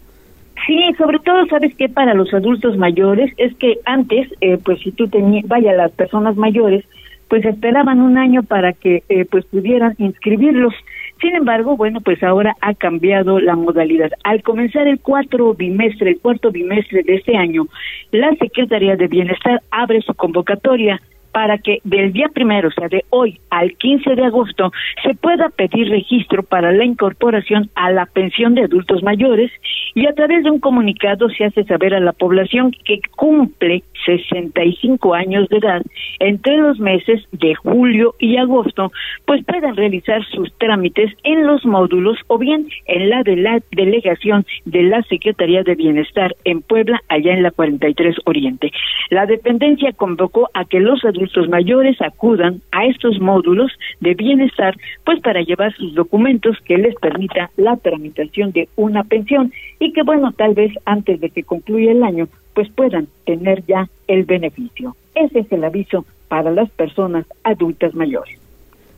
[0.66, 1.90] Sí, sobre todo, ¿sabes qué?
[1.90, 6.36] Para los adultos mayores, es que antes, eh, pues si tú tenías, vaya, las personas
[6.38, 6.84] mayores,
[7.28, 10.74] pues esperaban un año para que eh, pues pudieran inscribirlos.
[11.22, 14.12] Sin embargo, bueno, pues ahora ha cambiado la modalidad.
[14.24, 17.68] Al comenzar el cuatro bimestre, el cuarto bimestre de este año,
[18.12, 21.02] la Secretaría de Bienestar abre su convocatoria
[21.36, 24.72] para que del día primero, o sea, de hoy al 15 de agosto,
[25.04, 29.52] se pueda pedir registro para la incorporación a la pensión de adultos mayores
[29.96, 35.14] y a través de un comunicado se hace saber a la población que cumple 65
[35.14, 35.82] años de edad
[36.20, 38.94] entre los meses de julio y agosto,
[39.26, 44.46] pues puedan realizar sus trámites en los módulos o bien en la de la delegación
[44.64, 48.72] de la Secretaría de Bienestar en Puebla, allá en la 43 Oriente.
[49.10, 54.76] La dependencia convocó a que los adultos adultos mayores acudan a estos módulos de bienestar,
[55.04, 60.04] pues para llevar sus documentos que les permita la tramitación de una pensión y que
[60.04, 64.96] bueno, tal vez antes de que concluya el año, pues puedan tener ya el beneficio.
[65.16, 68.40] Ese es el aviso para las personas adultas mayores.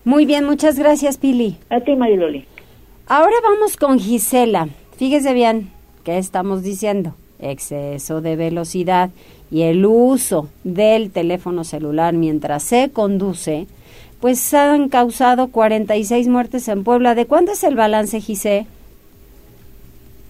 [0.03, 1.57] Muy bien, muchas gracias, Pili.
[1.69, 2.45] A ti, Mariloli.
[3.07, 4.67] Ahora vamos con Gisela.
[4.97, 5.69] Fíjese bien,
[6.03, 7.13] ¿qué estamos diciendo?
[7.39, 9.11] Exceso de velocidad
[9.49, 13.67] y el uso del teléfono celular mientras se conduce,
[14.19, 17.15] pues han causado 46 muertes en Puebla.
[17.15, 18.65] ¿De cuándo es el balance, Gisela?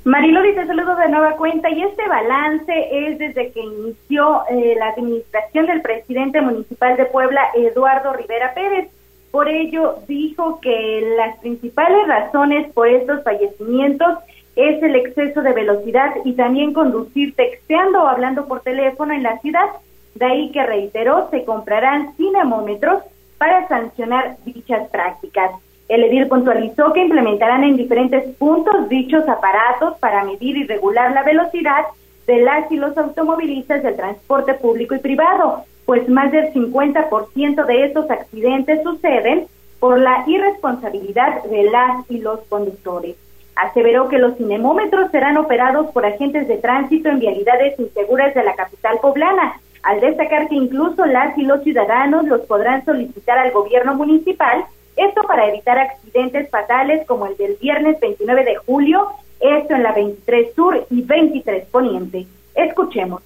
[0.08, 4.90] Mariloli, te saludo de nueva cuenta y este balance es desde que inició eh, la
[4.90, 8.90] administración del presidente municipal de Puebla, Eduardo Rivera Pérez.
[9.32, 14.20] Por ello, dijo que las principales razones por estos fallecimientos
[14.58, 19.38] es el exceso de velocidad y también conducir texteando o hablando por teléfono en la
[19.40, 19.70] ciudad.
[20.16, 23.04] De ahí que reiteró, se comprarán cinemómetros
[23.38, 25.52] para sancionar dichas prácticas.
[25.88, 31.22] El edil puntualizó que implementarán en diferentes puntos dichos aparatos para medir y regular la
[31.22, 31.86] velocidad
[32.26, 37.86] de las y los automovilistas del transporte público y privado, pues más del 50% de
[37.86, 39.46] estos accidentes suceden
[39.80, 43.16] por la irresponsabilidad de las y los conductores.
[43.64, 48.56] Aseveró que los cinemómetros serán operados por agentes de tránsito en vialidades inseguras de la
[48.56, 53.96] capital poblana, al destacar que incluso las y los ciudadanos los podrán solicitar al gobierno
[53.96, 54.66] municipal
[54.98, 59.08] esto para evitar accidentes fatales como el del viernes 29 de julio,
[59.40, 62.26] esto en la 23 Sur y 23 Poniente.
[62.56, 63.22] Escuchemos.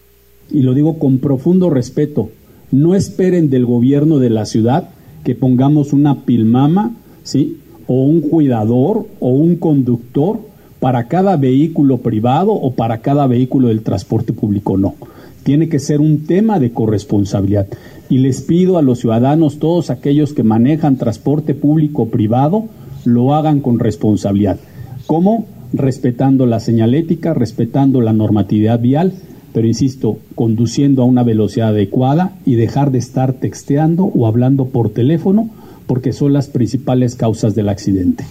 [0.49, 2.29] Y lo digo con profundo respeto,
[2.71, 4.89] no esperen del gobierno de la ciudad
[5.23, 6.91] que pongamos una pilmama,
[7.23, 7.60] ¿sí?
[7.93, 10.39] O un cuidador o un conductor
[10.79, 14.95] para cada vehículo privado o para cada vehículo del transporte público, no.
[15.43, 17.67] Tiene que ser un tema de corresponsabilidad
[18.09, 22.63] y les pido a los ciudadanos, todos aquellos que manejan transporte público o privado,
[23.03, 24.57] lo hagan con responsabilidad.
[25.05, 25.45] ¿Cómo?
[25.73, 29.15] Respetando la señalética, respetando la normatividad vial,
[29.51, 34.91] pero insisto, conduciendo a una velocidad adecuada y dejar de estar texteando o hablando por
[34.91, 35.49] teléfono,
[35.91, 38.23] porque son las principales causas del accidente.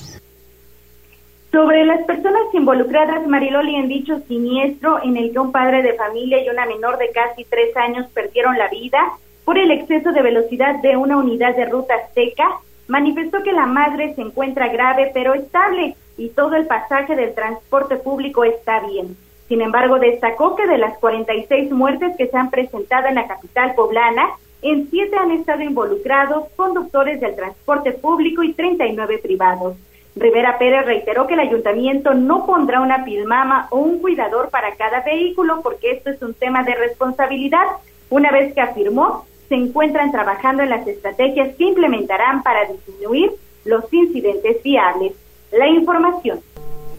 [1.52, 6.42] Sobre las personas involucradas, Mariloli, en dicho siniestro en el que un padre de familia
[6.42, 8.98] y una menor de casi tres años perdieron la vida,
[9.44, 12.48] por el exceso de velocidad de una unidad de ruta seca,
[12.88, 17.96] manifestó que la madre se encuentra grave pero estable y todo el pasaje del transporte
[17.96, 19.18] público está bien.
[19.50, 23.74] Sin embargo, destacó que de las 46 muertes que se han presentado en la capital
[23.74, 24.28] poblana,
[24.62, 29.76] en siete han estado involucrados conductores del transporte público y 39 privados.
[30.14, 35.00] Rivera Pérez reiteró que el ayuntamiento no pondrá una pilmama o un cuidador para cada
[35.00, 37.66] vehículo porque esto es un tema de responsabilidad,
[38.08, 43.32] una vez que afirmó se encuentran trabajando en las estrategias que implementarán para disminuir
[43.64, 45.14] los incidentes viables.
[45.50, 46.38] La información.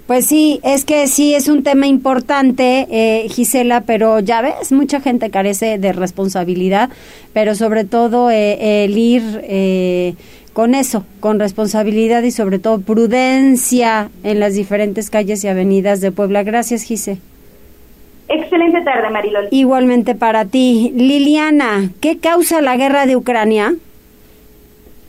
[0.07, 4.99] Pues sí, es que sí es un tema importante, eh, Gisela, pero ya ves, mucha
[4.99, 6.89] gente carece de responsabilidad,
[7.33, 10.15] pero sobre todo eh, el ir eh,
[10.53, 16.11] con eso, con responsabilidad y sobre todo prudencia en las diferentes calles y avenidas de
[16.11, 16.43] Puebla.
[16.43, 17.19] Gracias, Gisela.
[18.27, 19.47] Excelente tarde, Mariloli.
[19.51, 20.91] Igualmente para ti.
[20.95, 23.75] Liliana, ¿qué causa la guerra de Ucrania?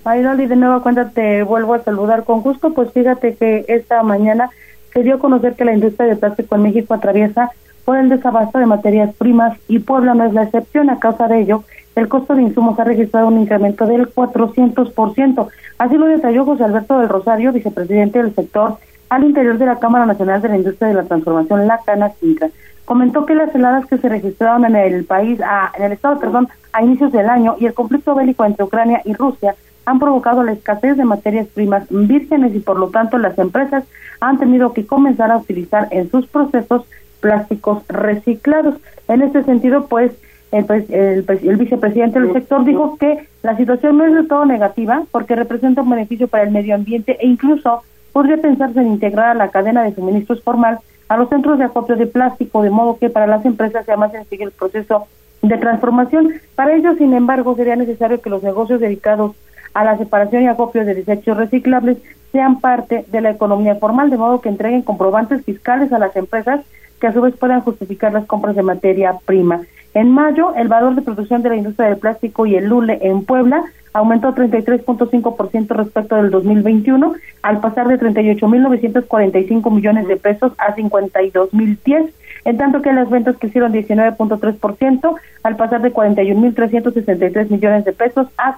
[0.05, 2.75] Mariloli, de nuevo cuenta te vuelvo a saludar con gusto.
[2.75, 4.51] Pues fíjate que esta mañana
[4.93, 7.51] se dio a conocer que la industria de plástico en México atraviesa
[7.85, 10.91] por el desabasto de materias primas y Puebla no es la excepción.
[10.91, 11.65] A causa de ello,
[11.97, 15.49] el costo de insumos ha registrado un incremento del 400%.
[15.79, 18.79] Así lo detalló José Alberto del Rosario, vicepresidente del sector
[19.09, 22.49] al interior de la Cámara Nacional de la Industria de la Transformación, la Canacintra
[22.87, 26.49] comentó que las heladas que se registraron en el país, a, en el estado, perdón,
[26.73, 30.53] a inicios del año y el conflicto bélico entre Ucrania y Rusia han provocado la
[30.53, 33.85] escasez de materias primas vírgenes y por lo tanto las empresas
[34.21, 36.85] han tenido que comenzar a utilizar en sus procesos
[37.21, 38.77] plásticos reciclados.
[39.09, 40.13] En este sentido, pues,
[40.53, 45.03] el, el, el, vicepresidente del sector dijo que la situación no es de todo negativa
[45.11, 49.35] porque representa un beneficio para el medio ambiente e incluso podría pensarse en integrar a
[49.35, 53.11] la cadena de suministros formal a los centros de acopio de plástico, de modo que
[53.11, 55.07] para las empresas sea más sencillo el proceso
[55.43, 56.35] de transformación.
[56.55, 59.33] Para ello, sin embargo, sería necesario que los negocios dedicados
[59.75, 61.99] a la separación y acopio de desechos reciclables
[62.33, 66.61] sean parte de la economía formal, de modo que entreguen comprobantes fiscales a las empresas
[67.01, 69.63] que a su vez puedan justificar las compras de materia prima.
[69.95, 73.25] En mayo, el valor de producción de la industria del plástico y el lule en
[73.25, 82.11] Puebla aumentó 33.5% respecto del 2021, al pasar de 38.945 millones de pesos a 52.010.
[82.45, 88.57] en tanto que las ventas crecieron 19.3% al pasar de 41.363 millones de pesos a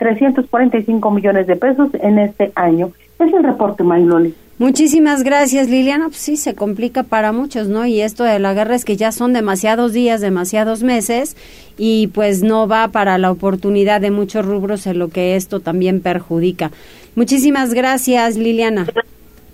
[0.00, 2.92] 49.345 millones de pesos en este año.
[3.18, 4.34] Es el reporte, Mayloli.
[4.58, 6.08] Muchísimas gracias, Liliana.
[6.08, 7.86] Pues sí, se complica para muchos, ¿no?
[7.86, 11.36] Y esto de la guerra es que ya son demasiados días, demasiados meses,
[11.78, 16.02] y pues no va para la oportunidad de muchos rubros en lo que esto también
[16.02, 16.70] perjudica.
[17.14, 18.86] Muchísimas gracias, Liliana.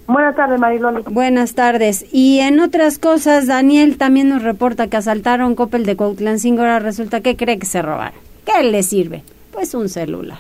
[0.09, 1.03] Buenas tardes, Mariloli.
[1.09, 2.07] Buenas tardes.
[2.13, 6.63] Y en otras cosas, Daniel también nos reporta que asaltaron Coppel de Cuautlancingo.
[6.63, 8.19] Ahora resulta que cree que se robaron.
[8.45, 9.23] ¿Qué le sirve?
[9.57, 10.39] Pues un celular.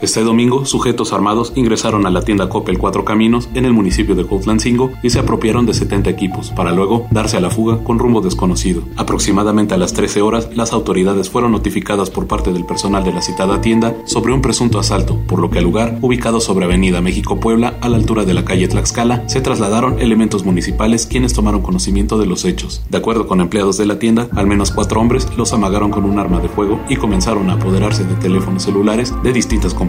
[0.00, 4.24] Este domingo, sujetos armados ingresaron a la tienda Coppel Cuatro Caminos en el municipio de
[4.24, 8.20] Cuautlancingo y se apropiaron de 70 equipos para luego darse a la fuga con rumbo
[8.20, 8.84] desconocido.
[8.94, 13.22] Aproximadamente a las 13 horas, las autoridades fueron notificadas por parte del personal de la
[13.22, 17.74] citada tienda sobre un presunto asalto, por lo que al lugar, ubicado sobre Avenida México-Puebla,
[17.80, 22.26] a la altura de la calle Tlaxcala, se trasladaron elementos municipales quienes tomaron conocimiento de
[22.26, 22.82] los hechos.
[22.88, 26.20] De acuerdo con empleados de la tienda, al menos cuatro hombres los amagaron con un
[26.20, 29.87] arma de fuego y comenzaron a apoderarse de teléfonos celulares de distintas compañías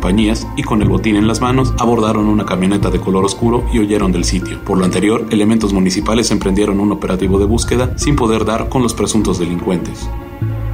[0.56, 4.12] y con el botín en las manos abordaron una camioneta de color oscuro y huyeron
[4.12, 4.64] del sitio.
[4.64, 8.94] Por lo anterior, elementos municipales emprendieron un operativo de búsqueda sin poder dar con los
[8.94, 10.10] presuntos delincuentes.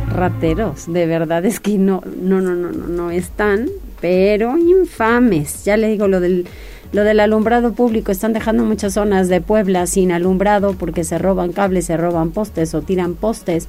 [0.10, 3.68] Rateros, de verdad es que no, no, no, no, no, no están,
[4.00, 5.66] pero infames.
[5.66, 6.48] Ya le digo lo del
[6.92, 11.52] lo del alumbrado público, están dejando muchas zonas de Puebla sin alumbrado porque se roban
[11.52, 13.68] cables, se roban postes o tiran postes.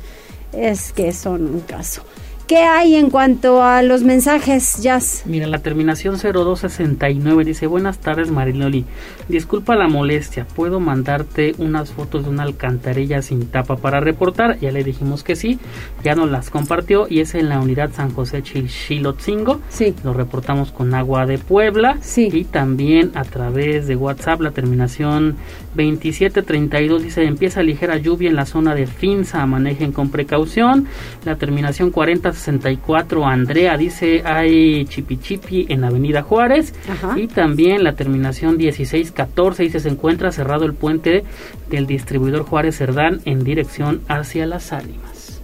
[0.53, 2.03] Es que son un caso.
[2.47, 5.25] ¿Qué hay en cuanto a los mensajes, Jazz?
[5.27, 8.85] Mira, la terminación 0269 dice, buenas tardes Mariloli,
[9.27, 14.61] disculpa la molestia, ¿puedo mandarte unas fotos de una alcantarilla sin tapa para reportar?
[14.61, 15.59] Ya le dijimos que sí,
[16.05, 19.61] ya nos las compartió y es en la unidad San José Chilchilotzingo.
[19.69, 19.97] Sí.
[20.05, 21.99] Lo reportamos con agua de Puebla.
[22.01, 22.29] Sí.
[22.33, 25.35] Y también a través de WhatsApp, la terminación
[25.77, 30.87] 2732 dice, empieza ligera lluvia en la zona de Finza, manejen con precaución.
[31.25, 37.19] La terminación 40 64 Andrea dice hay chipi chipi en Avenida Juárez Ajá.
[37.19, 41.25] y también la terminación 1614 dice se encuentra cerrado el puente
[41.71, 45.41] del distribuidor Juárez Cerdán en dirección hacia las ánimas.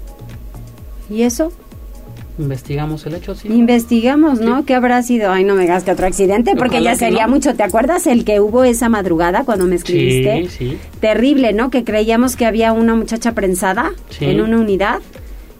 [1.10, 1.52] ¿Y eso?
[2.42, 3.48] Investigamos el hecho, sí.
[3.48, 4.64] Investigamos, ¿no?
[4.64, 5.30] ¿Qué habrá sido?
[5.30, 7.34] Ay, no me digas que otro accidente, porque Ojalá ya sería no.
[7.34, 7.54] mucho.
[7.54, 10.48] ¿Te acuerdas el que hubo esa madrugada cuando me escribiste?
[10.50, 10.78] Sí, sí.
[11.00, 11.70] Terrible, ¿no?
[11.70, 14.26] Que creíamos que había una muchacha prensada Sí.
[14.26, 14.98] en una unidad.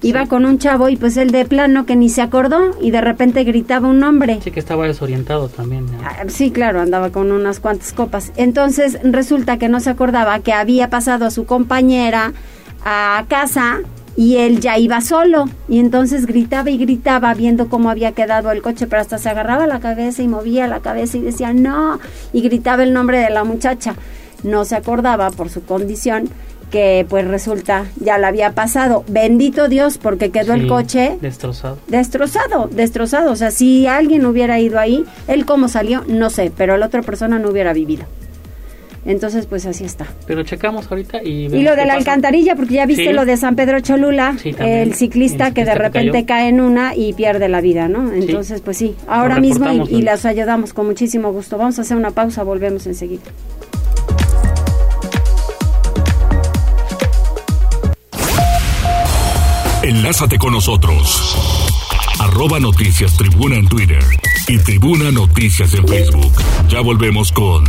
[0.04, 3.00] Iba con un chavo y pues él de plano que ni se acordó y de
[3.00, 4.40] repente gritaba un nombre.
[4.42, 5.86] Sí que estaba desorientado también.
[5.86, 5.92] ¿no?
[6.04, 8.32] Ah, Sí, claro, andaba con unas cuantas copas.
[8.36, 12.32] Entonces resulta que no se acordaba que había pasado a su compañera
[12.84, 13.78] a casa
[14.16, 15.46] y él ya iba solo.
[15.68, 19.66] Y entonces gritaba y gritaba viendo cómo había quedado el coche, pero hasta se agarraba
[19.66, 21.98] la cabeza y movía la cabeza y decía no.
[22.32, 23.94] Y gritaba el nombre de la muchacha.
[24.42, 26.28] No se acordaba por su condición
[26.70, 29.04] que pues resulta ya la había pasado.
[29.06, 31.76] Bendito Dios porque quedó el coche Destrozado.
[31.86, 33.30] destrozado, destrozado.
[33.30, 37.02] O sea, si alguien hubiera ido ahí, él cómo salió, no sé, pero la otra
[37.02, 38.04] persona no hubiera vivido.
[39.04, 40.06] Entonces, pues así está.
[40.26, 41.46] Pero checamos ahorita y...
[41.46, 41.96] Y vemos lo qué de la pasa.
[41.98, 43.12] alcantarilla, porque ya viste Sí.
[43.12, 44.78] lo de San Pedro Cholula, Sí, también.
[44.78, 48.12] el ciclista El que de que repente cae en una y pierde la vida, ¿no?
[48.12, 51.58] Entonces, pues sí, ahora Lo mismo y, y las ayudamos con muchísimo gusto.
[51.58, 53.22] Vamos a hacer una pausa, volvemos enseguida.
[59.82, 61.61] Enlázate con nosotros.
[62.32, 64.02] Arroba Noticias Tribuna en Twitter
[64.48, 66.32] y Tribuna Noticias en Facebook.
[66.66, 67.62] Ya volvemos con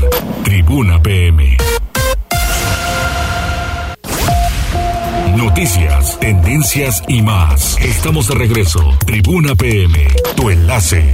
[0.45, 1.57] Tribuna PM.
[5.35, 7.77] Noticias, tendencias y más.
[7.81, 8.79] Estamos de regreso.
[9.05, 10.07] Tribuna PM,
[10.37, 11.13] tu enlace.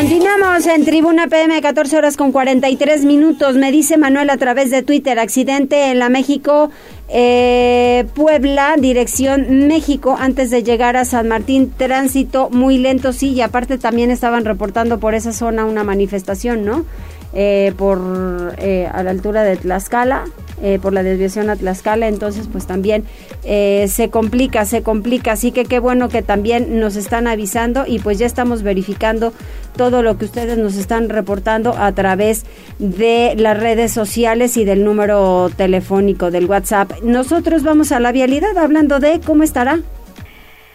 [0.00, 3.56] Continuamos en Tribuna PM, 14 horas con 43 minutos.
[3.56, 6.70] Me dice Manuel a través de Twitter, accidente en la México,
[7.12, 13.40] eh, Puebla, dirección México, antes de llegar a San Martín, tránsito muy lento, sí, y
[13.40, 16.84] aparte también estaban reportando por esa zona una manifestación, ¿no?
[17.32, 20.24] Eh, por eh, a la altura de Tlaxcala,
[20.62, 23.04] eh, por la desviación a Tlaxcala, entonces pues también
[23.44, 27.98] eh, se complica, se complica, así que qué bueno que también nos están avisando y
[27.98, 29.32] pues ya estamos verificando
[29.76, 32.44] todo lo que ustedes nos están reportando a través
[32.78, 36.92] de las redes sociales y del número telefónico del WhatsApp.
[37.02, 39.80] Nosotros vamos a la vialidad hablando de cómo estará.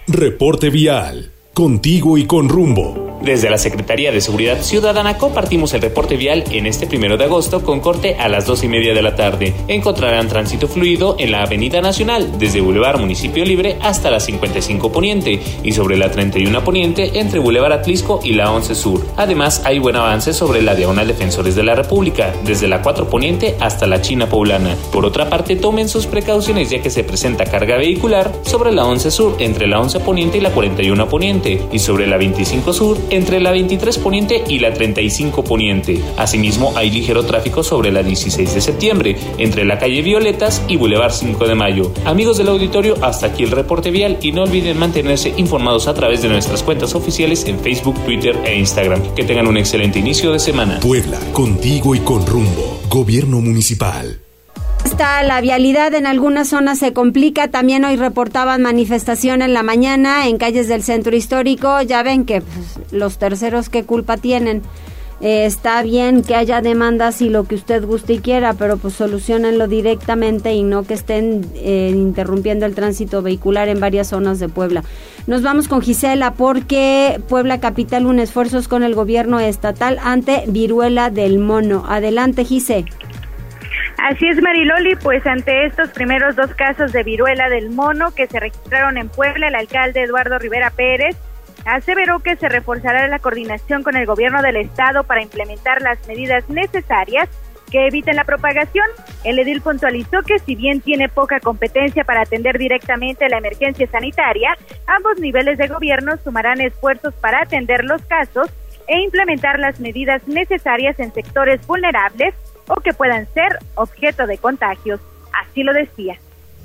[0.07, 1.31] Reporte vial.
[1.53, 3.14] Contigo y con rumbo.
[3.25, 7.63] Desde la Secretaría de Seguridad Ciudadana compartimos el reporte vial en este primero de agosto
[7.63, 9.55] con corte a las dos y media de la tarde.
[9.67, 15.41] Encontrarán tránsito fluido en la Avenida Nacional, desde Boulevard Municipio Libre hasta la 55 Poniente
[15.63, 19.03] y sobre la 31 Poniente entre Boulevard Atlisco y la 11 Sur.
[19.17, 23.55] Además, hay buen avance sobre la Diagonal Defensores de la República, desde la 4 Poniente
[23.59, 24.75] hasta la China Poblana.
[24.91, 29.09] Por otra parte, tomen sus precauciones ya que se presenta carga vehicular sobre la 11
[29.09, 33.39] Sur entre la 11 Poniente y la 41 Poniente y sobre la 25 Sur entre
[33.39, 36.01] la 23 Poniente y la 35 Poniente.
[36.17, 41.11] Asimismo, hay ligero tráfico sobre la 16 de septiembre, entre la calle Violetas y Boulevard
[41.11, 41.91] 5 de Mayo.
[42.05, 46.21] Amigos del auditorio, hasta aquí el reporte vial y no olviden mantenerse informados a través
[46.21, 49.01] de nuestras cuentas oficiales en Facebook, Twitter e Instagram.
[49.15, 50.79] Que tengan un excelente inicio de semana.
[50.79, 52.79] Puebla, contigo y con rumbo.
[52.89, 54.24] Gobierno Municipal.
[54.97, 57.49] La vialidad en algunas zonas se complica.
[57.49, 61.81] También hoy reportaban manifestación en la mañana en calles del centro histórico.
[61.81, 64.61] Ya ven que pues, los terceros qué culpa tienen.
[65.19, 68.93] Eh, está bien que haya demandas y lo que usted guste y quiera, pero pues
[68.93, 74.47] solucionenlo directamente y no que estén eh, interrumpiendo el tránsito vehicular en varias zonas de
[74.47, 74.83] Puebla.
[75.27, 81.09] Nos vamos con Gisela porque Puebla Capital un esfuerzos con el gobierno estatal ante viruela
[81.09, 81.83] del mono.
[81.87, 82.85] Adelante, Gise.
[83.97, 88.39] Así es, Mariloli, pues ante estos primeros dos casos de viruela del mono que se
[88.39, 91.15] registraron en Puebla, el alcalde Eduardo Rivera Pérez
[91.65, 96.47] aseveró que se reforzará la coordinación con el gobierno del estado para implementar las medidas
[96.49, 97.29] necesarias
[97.71, 98.85] que eviten la propagación.
[99.23, 104.55] El edil puntualizó que si bien tiene poca competencia para atender directamente la emergencia sanitaria,
[104.85, 108.49] ambos niveles de gobierno sumarán esfuerzos para atender los casos
[108.87, 112.35] e implementar las medidas necesarias en sectores vulnerables
[112.67, 114.99] o que puedan ser objeto de contagios.
[115.33, 116.17] Así lo decía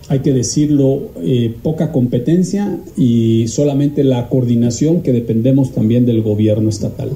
[0.09, 6.69] hay que decirlo, eh, poca competencia y solamente la coordinación que dependemos también del gobierno
[6.69, 7.11] estatal.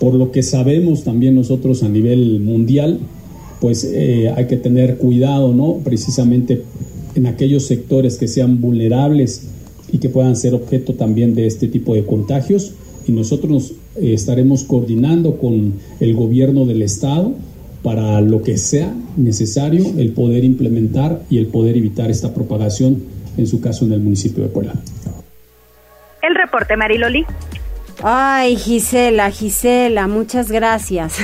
[0.00, 2.98] Por lo que sabemos también nosotros a nivel mundial,
[3.60, 5.80] pues eh, hay que tener cuidado, ¿no?
[5.84, 6.62] Precisamente
[7.14, 9.48] en aquellos sectores que sean vulnerables
[9.92, 12.72] y que puedan ser objeto también de este tipo de contagios.
[13.06, 17.32] Y nosotros eh, estaremos coordinando con el gobierno del estado
[17.84, 23.04] para lo que sea necesario el poder implementar y el poder evitar esta propagación,
[23.36, 24.72] en su caso en el municipio de Puebla.
[26.22, 27.26] El reporte, Mariloli.
[28.02, 31.18] Ay, Gisela, Gisela, muchas gracias.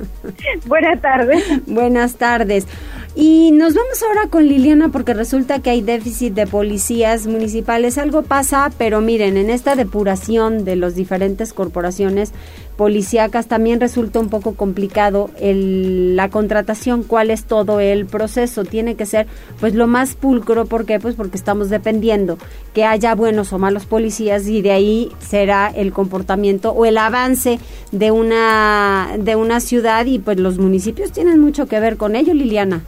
[0.66, 1.44] Buenas tardes.
[1.66, 2.66] Buenas tardes.
[3.14, 7.98] Y nos vamos ahora con Liliana porque resulta que hay déficit de policías municipales.
[7.98, 12.32] Algo pasa, pero miren, en esta depuración de las diferentes corporaciones
[12.76, 18.64] policíacas también resulta un poco complicado el, la contratación, cuál es todo el proceso.
[18.64, 19.26] Tiene que ser
[19.60, 20.98] pues lo más pulcro, ¿por qué?
[20.98, 22.38] Pues porque estamos dependiendo
[22.74, 27.58] que haya buenos o malos policías y de ahí será el comportamiento o el avance
[27.90, 32.34] de una, de una ciudad y pues los municipios tienen mucho que ver con ello,
[32.34, 32.82] Liliana.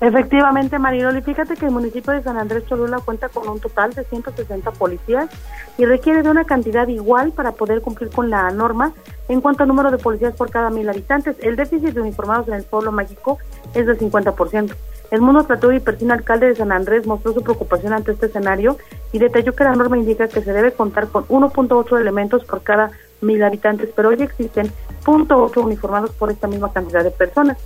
[0.00, 4.04] Efectivamente, Mariloli, fíjate que el municipio de San Andrés Cholula cuenta con un total de
[4.04, 5.30] 160 policías
[5.78, 8.92] y requiere de una cantidad igual para poder cumplir con la norma
[9.28, 11.36] en cuanto al número de policías por cada mil habitantes.
[11.40, 13.38] El déficit de uniformados en el pueblo mágico
[13.74, 14.74] es del 50%.
[15.10, 18.76] El mundo y Persino, alcalde de San Andrés, mostró su preocupación ante este escenario
[19.12, 22.90] y detalló que la norma indica que se debe contar con 1.8 elementos por cada
[23.20, 24.70] mil habitantes, pero hoy existen
[25.04, 27.56] 0.8 uniformados por esta misma cantidad de personas.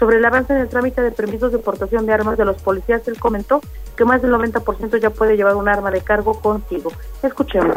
[0.00, 3.06] Sobre el avance en el trámite de permisos de portación de armas de los policías,
[3.06, 3.60] él comentó
[3.94, 6.90] que más del 90% ya puede llevar un arma de cargo consigo.
[7.22, 7.76] Escuchemos.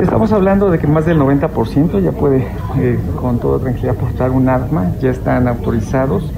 [0.00, 2.46] Estamos hablando de que más del 90% ya puede
[2.76, 6.32] eh, con toda tranquilidad portar un arma, ya están autorizados.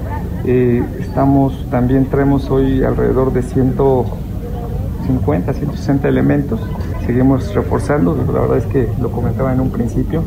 [0.47, 6.63] Eh, estamos, también traemos hoy alrededor de 150, 160 elementos.
[7.05, 10.25] Seguimos reforzando, la verdad es que lo comentaba en un principio,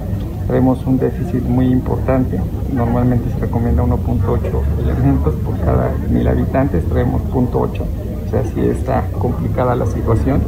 [0.47, 2.39] Traemos un déficit muy importante.
[2.71, 7.81] Normalmente se recomienda 1.8 elementos por cada mil habitantes, traemos 0.8.
[8.25, 10.41] O sea, sí está complicada la situación.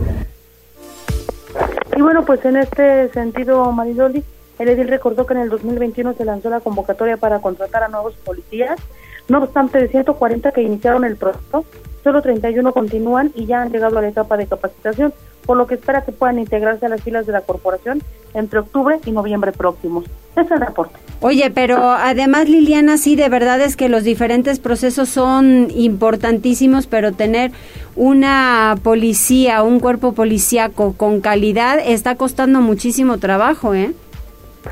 [1.96, 4.24] Y bueno, pues en este sentido, Maridoli,
[4.60, 8.14] el edil recordó que en el 2021 se lanzó la convocatoria para contratar a nuevos
[8.16, 8.80] policías.
[9.28, 11.66] No obstante, de 140 que iniciaron el proceso,
[12.04, 15.14] solo 31 continúan y ya han llegado a la etapa de capacitación
[15.46, 18.02] por lo que espera que puedan integrarse a las filas de la corporación
[18.34, 20.06] entre octubre y noviembre próximos.
[20.32, 20.96] Ese es el reporte.
[21.22, 27.14] Oye, pero además Liliana, sí, de verdad es que los diferentes procesos son importantísimos, pero
[27.14, 27.52] tener
[27.96, 33.94] una policía, un cuerpo policíaco con calidad está costando muchísimo trabajo, ¿eh?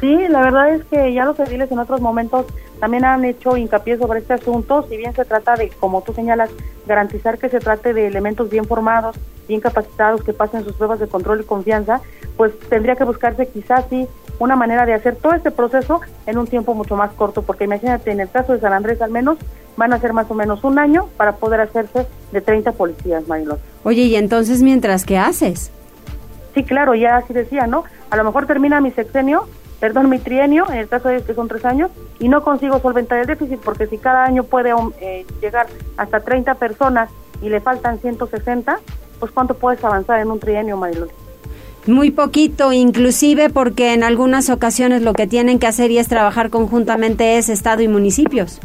[0.01, 2.45] Sí, la verdad es que ya los ediles en otros momentos
[2.83, 6.49] también han hecho hincapié sobre este asunto, si bien se trata de, como tú señalas,
[6.85, 9.15] garantizar que se trate de elementos bien formados,
[9.47, 12.01] bien capacitados, que pasen sus pruebas de control y confianza,
[12.35, 14.05] pues tendría que buscarse quizás sí
[14.37, 18.11] una manera de hacer todo este proceso en un tiempo mucho más corto, porque imagínate,
[18.11, 19.37] en el caso de San Andrés al menos
[19.77, 23.59] van a ser más o menos un año para poder hacerse de 30 policías, Marilón.
[23.85, 25.71] Oye, ¿y entonces mientras qué haces?
[26.53, 27.85] Sí, claro, ya así decía, ¿no?
[28.09, 29.47] A lo mejor termina mi sexenio,
[29.83, 33.19] perdón, mi trienio, en el caso de que son tres años, y no consigo solventar
[33.19, 35.67] el déficit, porque si cada año puede um, eh, llegar
[35.97, 37.09] hasta 30 personas
[37.41, 38.79] y le faltan 160,
[39.19, 41.09] pues ¿cuánto puedes avanzar en un trienio, Marilón?
[41.85, 46.49] Muy poquito, inclusive porque en algunas ocasiones lo que tienen que hacer y es trabajar
[46.49, 48.61] conjuntamente es Estado y municipios.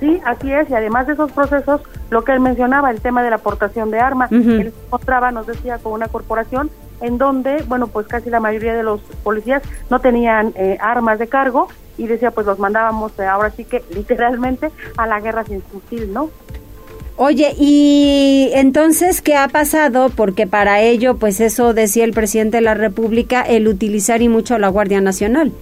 [0.00, 1.80] Sí, así es, y además de esos procesos,
[2.10, 5.78] lo que él mencionaba, el tema de la aportación de armas, él encontraba, nos decía,
[5.78, 6.70] con una corporación
[7.00, 11.28] en donde, bueno, pues casi la mayoría de los policías no tenían eh, armas de
[11.28, 15.62] cargo y decía, pues los mandábamos eh, ahora sí que literalmente a la guerra sin
[15.62, 16.30] fusil, ¿no?
[17.20, 20.08] Oye, y entonces, ¿qué ha pasado?
[20.08, 24.54] Porque para ello, pues eso decía el presidente de la República, el utilizar y mucho
[24.54, 25.52] a la Guardia Nacional.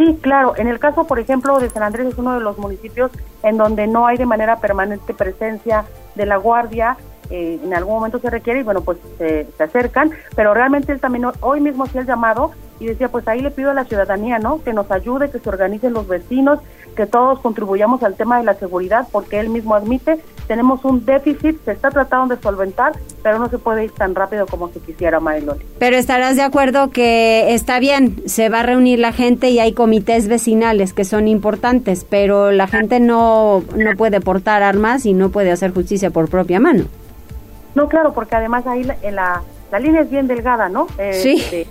[0.00, 0.54] Sí, claro.
[0.56, 3.10] En el caso, por ejemplo, de San Andrés es uno de los municipios
[3.42, 5.84] en donde no hay de manera permanente presencia
[6.14, 6.96] de la Guardia.
[7.28, 11.26] Eh, en algún momento se requiere y bueno, pues se acercan, pero realmente él también
[11.40, 14.62] hoy mismo hacía el llamado y decía, pues ahí le pido a la ciudadanía, ¿no?
[14.62, 16.60] Que nos ayude, que se organicen los vecinos,
[16.96, 20.18] que todos contribuyamos al tema de la seguridad, porque él mismo admite,
[20.48, 24.46] tenemos un déficit, se está tratando de solventar, pero no se puede ir tan rápido
[24.46, 25.64] como se quisiera, Mariloli.
[25.78, 29.74] Pero estarás de acuerdo que está bien, se va a reunir la gente y hay
[29.74, 35.28] comités vecinales que son importantes, pero la gente no, no puede portar armas y no
[35.28, 36.84] puede hacer justicia por propia mano.
[37.74, 40.88] No, claro, porque además ahí la, la, la línea es bien delgada, ¿no?
[40.98, 41.66] Eh, sí de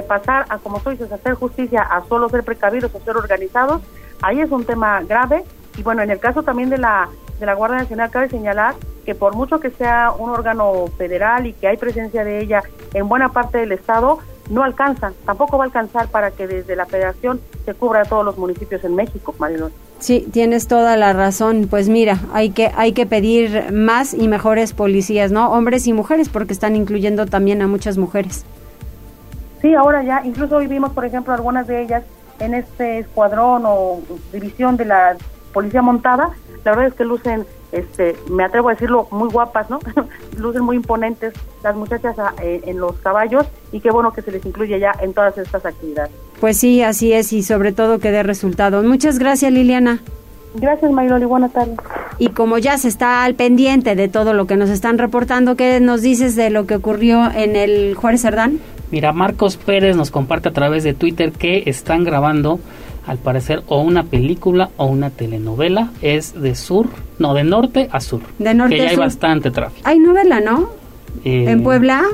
[0.00, 3.82] pasar a, como tú dices, hacer justicia, a solo ser precavidos o ser organizados,
[4.22, 5.44] ahí es un tema grave.
[5.76, 8.74] Y bueno, en el caso también de la, de la Guardia Nacional, cabe señalar
[9.04, 12.62] que por mucho que sea un órgano federal y que hay presencia de ella
[12.94, 14.20] en buena parte del Estado,
[14.50, 18.24] no alcanza, tampoco va a alcanzar para que desde la federación se cubra a todos
[18.24, 19.72] los municipios en México, Marilón.
[19.98, 21.68] Sí, tienes toda la razón.
[21.70, 25.52] Pues mira, hay que hay que pedir más y mejores policías, ¿no?
[25.52, 28.44] Hombres y mujeres, porque están incluyendo también a muchas mujeres.
[29.62, 32.02] Sí, ahora ya, incluso hoy vimos, por ejemplo, algunas de ellas
[32.40, 34.00] en este escuadrón o
[34.32, 35.16] división de la
[35.52, 36.30] policía montada.
[36.64, 39.78] La verdad es que lucen, este, me atrevo a decirlo, muy guapas, ¿no?
[40.36, 41.32] lucen muy imponentes
[41.62, 44.92] las muchachas ah, eh, en los caballos y qué bueno que se les incluye ya
[45.00, 46.12] en todas estas actividades.
[46.40, 48.84] Pues sí, así es y sobre todo que dé resultados.
[48.84, 50.00] Muchas gracias, Liliana.
[50.54, 51.24] Gracias, Mayloli.
[51.24, 51.76] Buenas tardes.
[52.18, 55.78] Y como ya se está al pendiente de todo lo que nos están reportando, ¿qué
[55.80, 58.60] nos dices de lo que ocurrió en el Juárez Cerdán?
[58.92, 62.60] Mira, Marcos Pérez nos comparte a través de Twitter que están grabando,
[63.06, 65.90] al parecer, o una película o una telenovela.
[66.02, 66.88] Es de sur,
[67.18, 68.20] no, de norte a sur.
[68.38, 69.80] De norte que ya hay bastante tráfico.
[69.88, 70.68] Hay novela, ¿no?
[71.24, 72.04] Eh, en Puebla.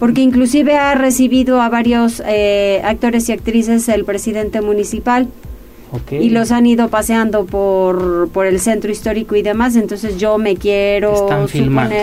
[0.00, 5.28] Porque inclusive ha recibido a varios eh, actores y actrices el presidente municipal.
[5.92, 6.24] Okay.
[6.24, 9.76] Y los han ido paseando por, por el centro histórico y demás.
[9.76, 11.94] Entonces yo me quiero Están suponer, filmando.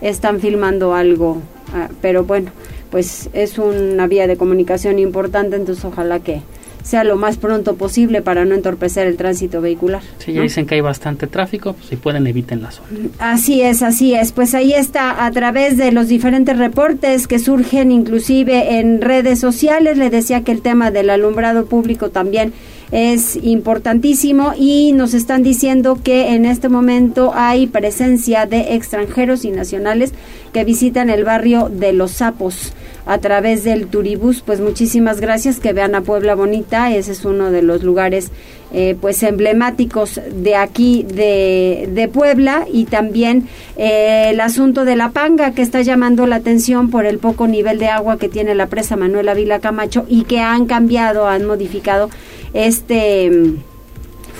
[0.00, 1.42] están filmando algo.
[1.74, 2.50] Ah, pero bueno,
[2.92, 6.42] pues es una vía de comunicación importante, entonces ojalá que
[6.84, 10.02] sea lo más pronto posible para no entorpecer el tránsito vehicular.
[10.18, 10.42] Sí, ya ¿no?
[10.42, 12.88] dicen que hay bastante tráfico, pues si pueden eviten la zona.
[13.18, 14.32] Así es, así es.
[14.32, 19.96] Pues ahí está, a través de los diferentes reportes que surgen inclusive en redes sociales,
[19.96, 22.52] le decía que el tema del alumbrado público también
[22.92, 29.50] es importantísimo y nos están diciendo que en este momento hay presencia de extranjeros y
[29.50, 30.12] nacionales
[30.52, 32.74] que visitan el barrio de Los Sapos
[33.06, 34.42] a través del Turibús.
[34.44, 38.30] Pues muchísimas gracias, que vean a Puebla Bonita, ese es uno de los lugares
[38.74, 45.10] eh, pues emblemáticos de aquí de, de Puebla y también eh, el asunto de la
[45.10, 48.68] panga que está llamando la atención por el poco nivel de agua que tiene la
[48.68, 52.08] presa Manuela Vila Camacho y que han cambiado, han modificado
[52.54, 53.30] este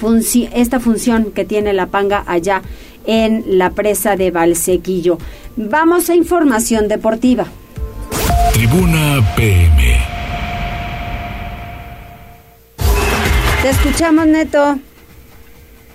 [0.01, 2.63] funci esta función que tiene la panga allá
[3.07, 5.19] en la presa de Valsequillo.
[5.57, 7.47] Vamos a información deportiva.
[8.53, 9.97] Tribuna PM.
[13.63, 14.79] Te escuchamos, Neto.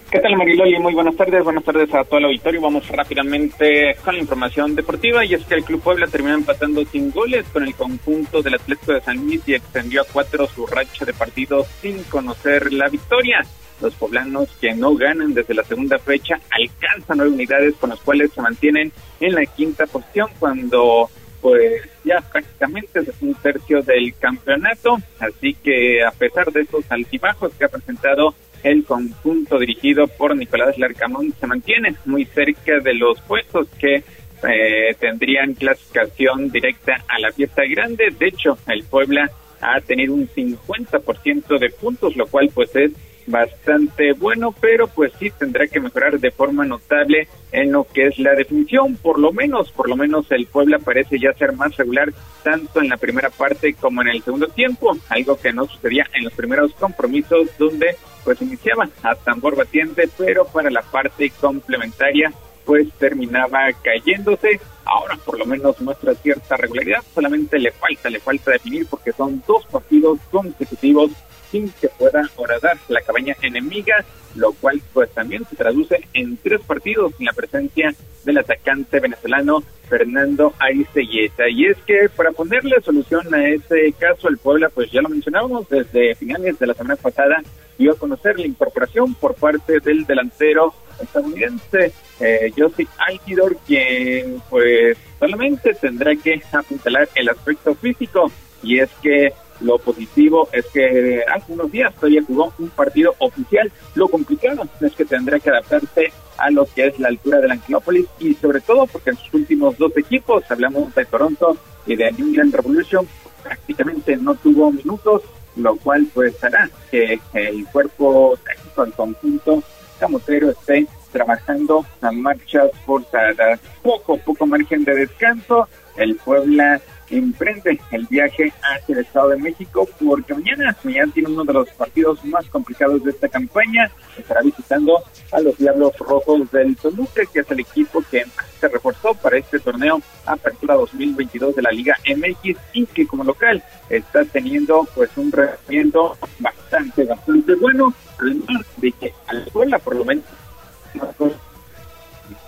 [0.10, 0.80] ¿Qué tal Mariloli?
[0.80, 2.62] Muy buenas tardes, buenas tardes a todo el auditorio.
[2.62, 7.12] Vamos rápidamente con la información deportiva y es que el Club Puebla terminó empatando sin
[7.12, 11.03] goles con el conjunto del Atlético de San Luis y extendió a cuatro su racha
[11.03, 13.45] de partidos sin conocer la victoria.
[13.82, 18.32] Los poblanos que no ganan desde la segunda fecha alcanzan nueve unidades con las cuales
[18.32, 21.10] se mantienen en la quinta posición cuando
[21.41, 27.53] pues ya prácticamente es un tercio del campeonato, así que a pesar de esos altibajos
[27.53, 28.34] que ha presentado
[28.64, 34.03] el conjunto dirigido por Nicolás Larcamón se mantiene muy cerca de los puestos que
[34.43, 38.14] eh, tendrían clasificación directa a la fiesta grande.
[38.18, 39.30] De hecho, el Puebla
[39.62, 42.91] ha tenido un 50% de puntos, lo cual pues es
[43.28, 48.18] bastante bueno, pero pues sí tendrá que mejorar de forma notable en lo que es
[48.20, 52.14] la definición, por lo menos, por lo menos el Puebla parece ya ser más regular
[52.43, 56.24] tanto en la primera parte como en el segundo tiempo, algo que no sucedía en
[56.24, 57.97] los primeros compromisos donde
[58.28, 62.34] pues iniciaba a tambor batiente, pero para la parte complementaria
[62.66, 64.60] pues terminaba cayéndose.
[64.84, 69.42] Ahora por lo menos muestra cierta regularidad, solamente le falta, le falta definir porque son
[69.48, 71.12] dos partidos consecutivos
[71.50, 74.04] sin que pueda horadar la cabaña enemiga,
[74.36, 79.64] lo cual pues también se traduce en tres partidos en la presencia del atacante venezolano
[79.88, 81.48] Fernando Aristeguieta.
[81.48, 85.70] Y es que para ponerle solución a ese caso, el Puebla, pues ya lo mencionábamos,
[85.70, 87.42] desde finales de la semana pasada
[87.78, 94.98] dio a conocer la incorporación por parte del delantero estadounidense eh, Josie Altidor, quien pues
[95.20, 98.32] solamente tendrá que apuntalar el aspecto físico
[98.64, 103.72] y es que lo positivo es que hace unos días todavía jugó un partido oficial.
[103.96, 108.06] Lo complicado es que tendrá que adaptarse a lo que es la altura del Angelópolis
[108.20, 112.28] y sobre todo porque en sus últimos dos equipos, hablamos de Toronto y de New
[112.28, 113.08] England Revolution,
[113.44, 115.24] prácticamente no tuvo minutos,
[115.58, 119.64] lo cual pues hará que el cuerpo técnico, el conjunto
[119.99, 123.60] camotero esté trabajando a marchas forzadas.
[123.82, 125.68] Poco, poco margen de descanso.
[125.95, 126.80] El Puebla
[127.10, 131.70] emprende el viaje hacia el Estado de México porque mañana, mañana tiene uno de los
[131.72, 133.89] partidos más complicados de esta campaña.
[134.18, 135.01] Estará visitando
[135.32, 138.26] a los Diablos Rojos del Toluca, que es el equipo que
[138.60, 143.64] se reforzó para este torneo Apertura 2022 de la Liga MX y que como local
[143.89, 149.34] está teniendo pues un rendimiento bastante, bastante bueno, además de que a
[149.66, 150.26] la por lo menos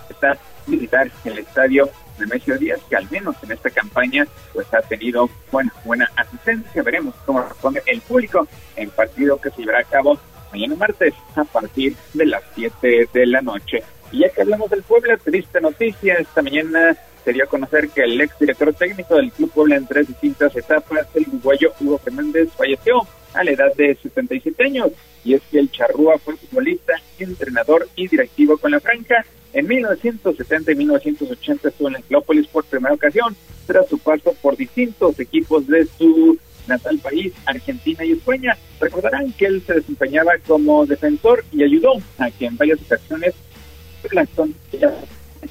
[0.10, 0.38] está
[0.68, 1.89] visitar el estadio
[2.20, 6.84] Nemesio Díaz, que al menos en esta campaña pues ha tenido buena, buena asistencia.
[6.84, 10.20] Veremos cómo responde el público en partido que se llevará a cabo
[10.51, 13.84] mañana martes a partir de las 7 de la noche.
[14.12, 18.01] Y ya que hablamos del Puebla, triste noticia, esta mañana se dio a conocer que
[18.01, 22.49] el ex director técnico del Club Puebla en tres distintas etapas, el uruguayo Hugo Fernández,
[22.55, 23.01] falleció
[23.34, 24.91] a la edad de 77 años.
[25.24, 30.72] Y es que el Charrúa fue futbolista, entrenador y directivo con la franja en 1970
[30.72, 33.36] y 1980 estuvo en Angelópolis por primera ocasión,
[33.66, 36.38] tras su paso por distintos equipos de su
[36.68, 38.55] natal país, Argentina y España.
[38.80, 43.34] Recordarán que él se desempeñaba como defensor y ayudó a que en varias ocasiones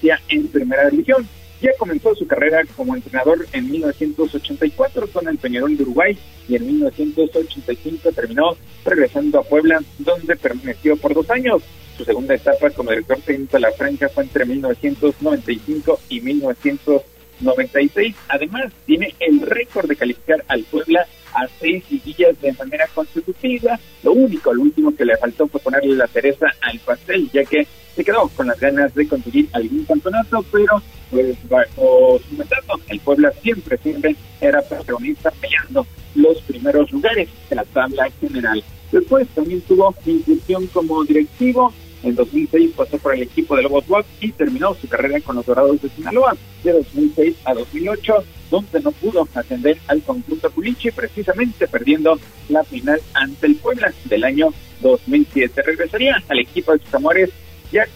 [0.03, 1.27] Ya en primera división.
[1.61, 6.17] Ya comenzó su carrera como entrenador en 1984 con el Peñarol de Uruguay
[6.49, 11.63] y en 1985 terminó regresando a Puebla, donde permaneció por dos años.
[11.97, 18.15] Su segunda etapa como director técnico de la franja fue entre 1995 y 1996.
[18.29, 21.09] Además, tiene el récord de calificar al Puebla
[21.39, 23.79] a seis liguillas de manera consecutiva.
[24.03, 27.67] Lo único, lo último que le faltó fue ponerle la cereza al pastel, ya que
[27.95, 33.01] se quedó con las ganas de conseguir algún campeonato, pero pues bajo su mandato, el
[33.01, 38.63] Puebla siempre, siempre era protagonista peleando los primeros lugares de la tabla general.
[38.93, 41.73] Después también tuvo inclusión como directivo
[42.03, 45.47] en 2006 pasó por el equipo de Lobos WAP y terminó su carrera con los
[45.47, 51.67] Dorados de Sinaloa de 2006 a 2008, donde no pudo ascender al conjunto Pulichi, precisamente
[51.69, 55.63] perdiendo la final ante el Puebla del año 2007.
[55.63, 57.31] Regresaría al equipo de sus amores
[57.71, 57.87] ya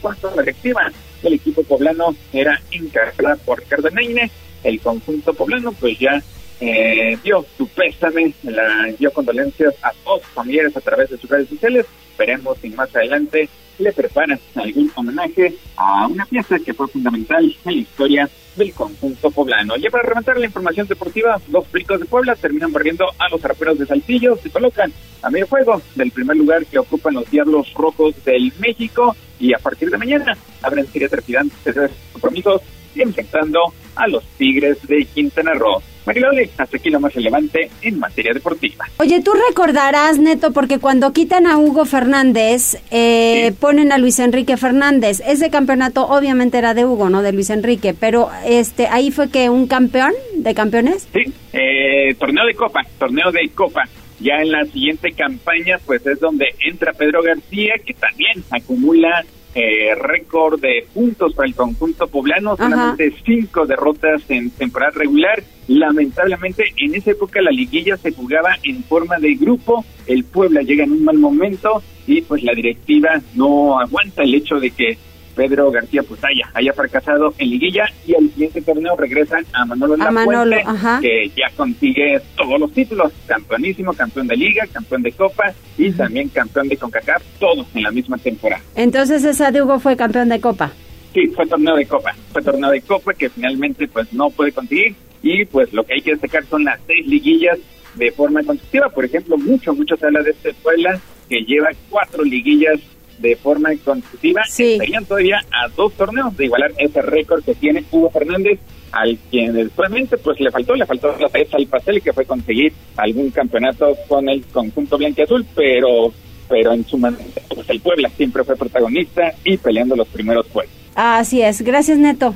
[0.00, 0.92] cuanto a la directiva
[1.22, 4.30] el equipo poblano era encargada por Ricardo Neine,
[4.64, 6.22] el conjunto poblano pues ya
[6.60, 11.28] eh, dio su pésame, la, dio condolencias a todos sus familiares a través de sus
[11.28, 11.86] redes sociales.
[12.18, 13.48] Veremos si más adelante
[13.78, 19.30] le preparan algún homenaje a una pieza que fue fundamental en la historia del conjunto
[19.30, 19.76] poblano.
[19.76, 23.78] Ya para rematar la información deportiva, los picos de Puebla terminan barriendo a los raperos
[23.78, 24.90] de Saltillo, se colocan
[25.22, 29.58] a medio juego del primer lugar que ocupan los Diablos Rojos del México y a
[29.58, 32.62] partir de mañana abren serie trepidantes de compromisos
[32.94, 33.60] enfrentando
[33.94, 35.82] a los Tigres de Quintana Roo.
[36.06, 38.86] Marilole, hasta aquí lo más relevante en materia deportiva.
[38.98, 44.56] Oye, tú recordarás, Neto, porque cuando quitan a Hugo Fernández, eh, ponen a Luis Enrique
[44.56, 45.20] Fernández.
[45.26, 49.50] Ese campeonato obviamente era de Hugo, no de Luis Enrique, pero este ahí fue que
[49.50, 51.08] un campeón de campeones.
[51.12, 53.82] Sí, eh, torneo de Copa, torneo de Copa.
[54.20, 59.24] Ya en la siguiente campaña, pues es donde entra Pedro García, que también acumula
[59.58, 65.42] eh, récord de puntos para el conjunto poblano, solamente cinco derrotas en temporada regular.
[65.66, 69.82] Lamentablemente, en esa época la liguilla se jugaba en forma de grupo.
[70.06, 74.60] El Puebla llega en un mal momento y pues la directiva no aguanta el hecho
[74.60, 74.98] de que
[75.36, 80.10] Pedro García pues haya, fracasado en liguilla y al siguiente torneo regresan a Manolo A
[80.10, 80.56] Manolo,
[81.00, 86.30] que ya consigue todos los títulos, campeonísimo, campeón de liga, campeón de copa y también
[86.30, 88.62] campeón de CONCACAF, todos en la misma temporada.
[88.74, 90.72] Entonces esa de Hugo fue campeón de Copa.
[91.12, 94.94] Sí, fue torneo de copa, fue torneo de copa que finalmente pues no puede conseguir
[95.22, 97.58] y pues lo que hay que destacar son las seis liguillas
[97.94, 98.90] de forma consecutiva.
[98.90, 102.80] Por ejemplo, mucho, mucho se habla de este Puebla que lleva cuatro liguillas
[103.18, 104.42] de forma consecutiva.
[104.42, 108.58] Estarían todavía a dos torneos de igualar ese récord que tiene Hugo Fernández,
[108.92, 112.72] al quien despuésmente pues le faltó, le faltó la pieza al pastel que fue conseguir
[112.96, 116.12] algún campeonato con el conjunto blanquiazul, pero
[116.48, 120.76] pero en su momento pues el Puebla siempre fue protagonista y peleando los primeros puestos.
[120.94, 121.62] Así es.
[121.62, 122.34] Gracias, Neto.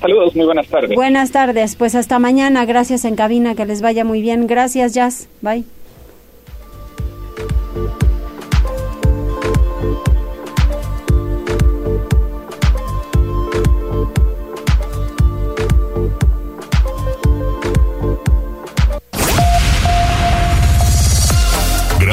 [0.00, 0.94] Saludos, muy buenas tardes.
[0.94, 1.76] Buenas tardes.
[1.76, 2.64] Pues hasta mañana.
[2.64, 3.54] Gracias en cabina.
[3.54, 4.46] Que les vaya muy bien.
[4.46, 5.28] Gracias, Jazz.
[5.42, 5.64] Bye.